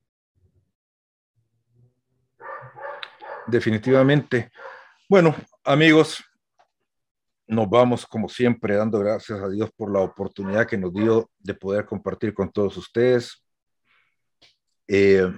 [3.47, 4.51] Definitivamente.
[5.09, 6.23] Bueno, amigos,
[7.47, 11.53] nos vamos como siempre dando gracias a Dios por la oportunidad que nos dio de
[11.53, 13.43] poder compartir con todos ustedes.
[14.87, 15.29] Eh,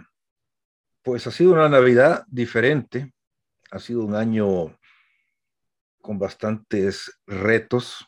[1.01, 3.11] pues ha sido una Navidad diferente,
[3.71, 4.77] ha sido un año
[6.03, 8.05] con bastantes retos.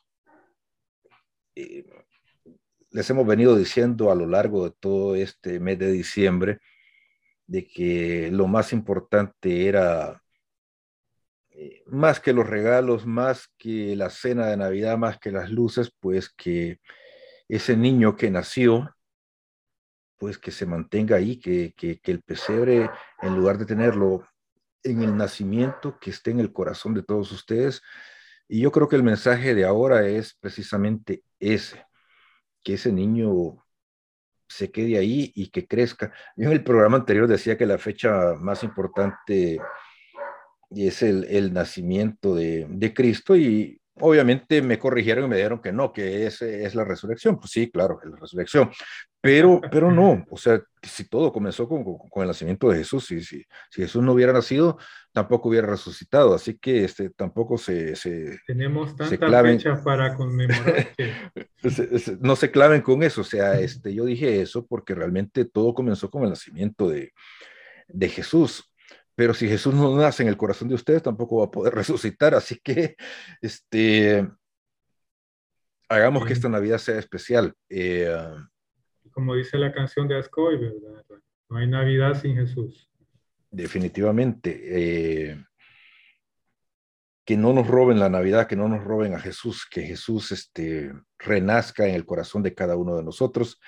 [1.55, 6.59] les hemos venido diciendo a lo largo de todo este mes de diciembre
[7.47, 10.21] de que lo más importante era,
[11.51, 15.91] eh, más que los regalos, más que la cena de Navidad, más que las luces,
[15.99, 16.79] pues que
[17.47, 18.93] ese niño que nació,
[20.17, 22.89] pues que se mantenga ahí, que, que el pesebre,
[23.21, 24.27] en lugar de tenerlo
[24.85, 27.81] en el nacimiento que esté en el corazón de todos ustedes.
[28.47, 31.85] Y yo creo que el mensaje de ahora es precisamente ese,
[32.63, 33.65] que ese niño
[34.47, 36.13] se quede ahí y que crezca.
[36.37, 39.59] Yo en el programa anterior decía que la fecha más importante
[40.69, 45.71] es el, el nacimiento de, de, Cristo y obviamente me corrigieron y me dijeron que
[45.71, 47.39] no, que es, es la resurrección.
[47.39, 48.69] Pues sí, claro, es la resurrección.
[49.21, 53.21] Pero, pero no, o sea, si todo comenzó con, con, el nacimiento de Jesús, si,
[53.21, 54.77] si, si, Jesús no hubiera nacido,
[55.11, 56.35] tampoco hubiera resucitado.
[56.35, 57.95] Así que este, tampoco se...
[57.95, 60.89] se Tenemos tanta fecha para conmemorar
[62.21, 63.21] no se claven con eso.
[63.21, 67.11] O sea, este, yo dije eso porque realmente todo comenzó con el nacimiento de,
[67.87, 68.74] de Jesús
[69.15, 72.35] pero si Jesús no nace en el corazón de ustedes, tampoco va a poder resucitar.
[72.35, 72.95] Así que,
[73.41, 74.27] este,
[75.87, 77.53] hagamos que esta Navidad sea especial.
[77.69, 78.13] Eh,
[79.11, 81.05] Como dice la canción de Ascoy, ¿verdad?
[81.49, 82.89] No hay Navidad sin Jesús.
[83.49, 84.61] Definitivamente.
[84.65, 85.45] Eh,
[87.23, 90.93] que no nos roben la Navidad, que no nos roben a Jesús, que Jesús este,
[91.17, 93.59] renazca en el corazón de cada uno de nosotros.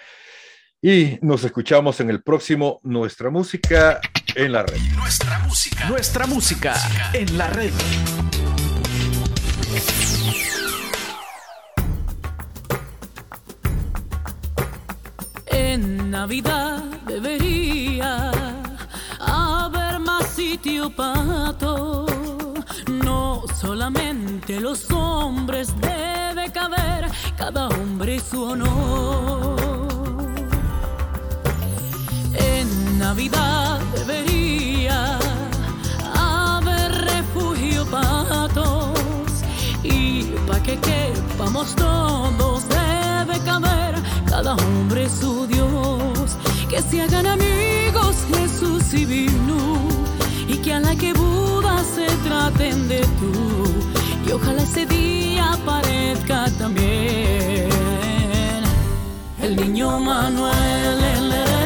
[0.79, 3.99] Y nos escuchamos en el próximo Nuestra Música
[4.38, 4.80] en la Red.
[4.95, 5.89] Nuestra música.
[5.89, 6.76] Nuestra música
[7.14, 7.73] en la red.
[15.47, 18.31] En Navidad debería
[19.19, 21.55] haber más sitio para
[22.88, 29.96] No solamente los hombres debe caber cada hombre su honor.
[32.97, 35.19] Navidad debería
[36.15, 39.43] haber refugio para todos
[39.83, 43.95] y para que quepamos todos debe caber
[44.27, 46.37] cada hombre su Dios.
[46.69, 49.77] Que se hagan amigos Jesús y vino
[50.47, 53.31] y que a la que Buda se traten de tú
[54.27, 57.69] y ojalá ese día aparezca también
[59.39, 60.87] el niño Manuel.
[60.97, 61.56] Manuel,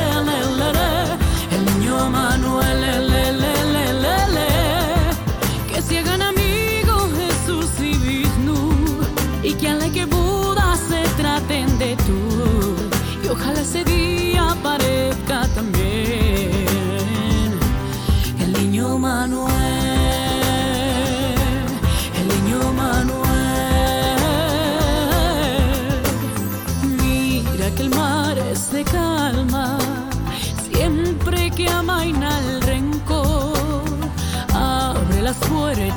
[9.94, 12.76] que Buda se traten de tú.
[13.23, 14.90] Y ojalá ese día aparezca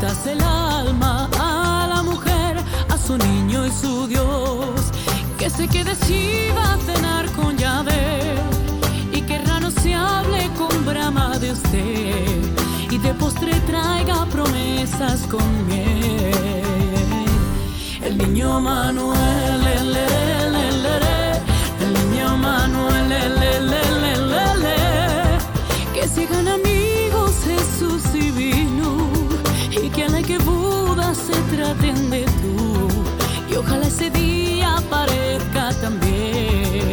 [0.05, 2.57] puertas del alma a la mujer,
[2.91, 4.81] a su niño y su Dios.
[5.39, 8.35] Que se quede chiva a cenar con llave
[9.13, 12.39] y que rano se hable con brama de usted.
[12.91, 15.43] Y de postre traiga promesas con.
[18.03, 20.87] El niño Manuel, el, el, el,
[21.81, 22.85] el niño Manuel,
[26.07, 26.74] se hagan amigos
[31.15, 32.89] Se traten de tú.
[33.51, 36.93] Y ojalá ese día aparezca también.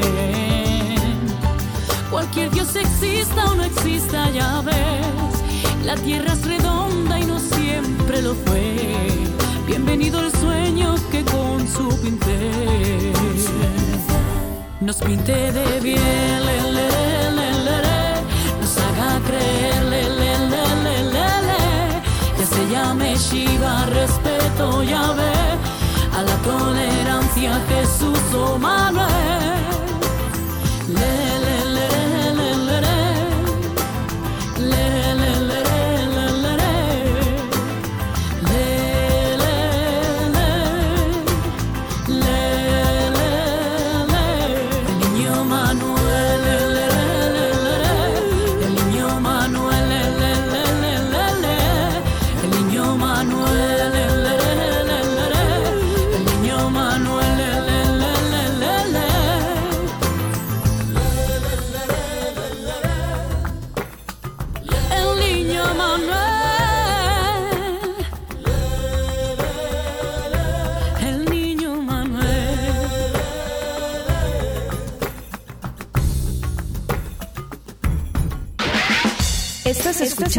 [2.11, 5.85] Cualquier Dios exista o no exista ya ves.
[5.85, 8.77] La tierra es redonda y no siempre lo fue.
[9.65, 13.13] Bienvenido el sueño que con su pinté.
[14.81, 19.60] Nos pinte de bien creer, le, le,
[22.71, 25.33] llame Shiva, respeto, ya ve,
[26.17, 29.09] a la tolerancia Jesús o Manuel.
[30.87, 31.30] Le,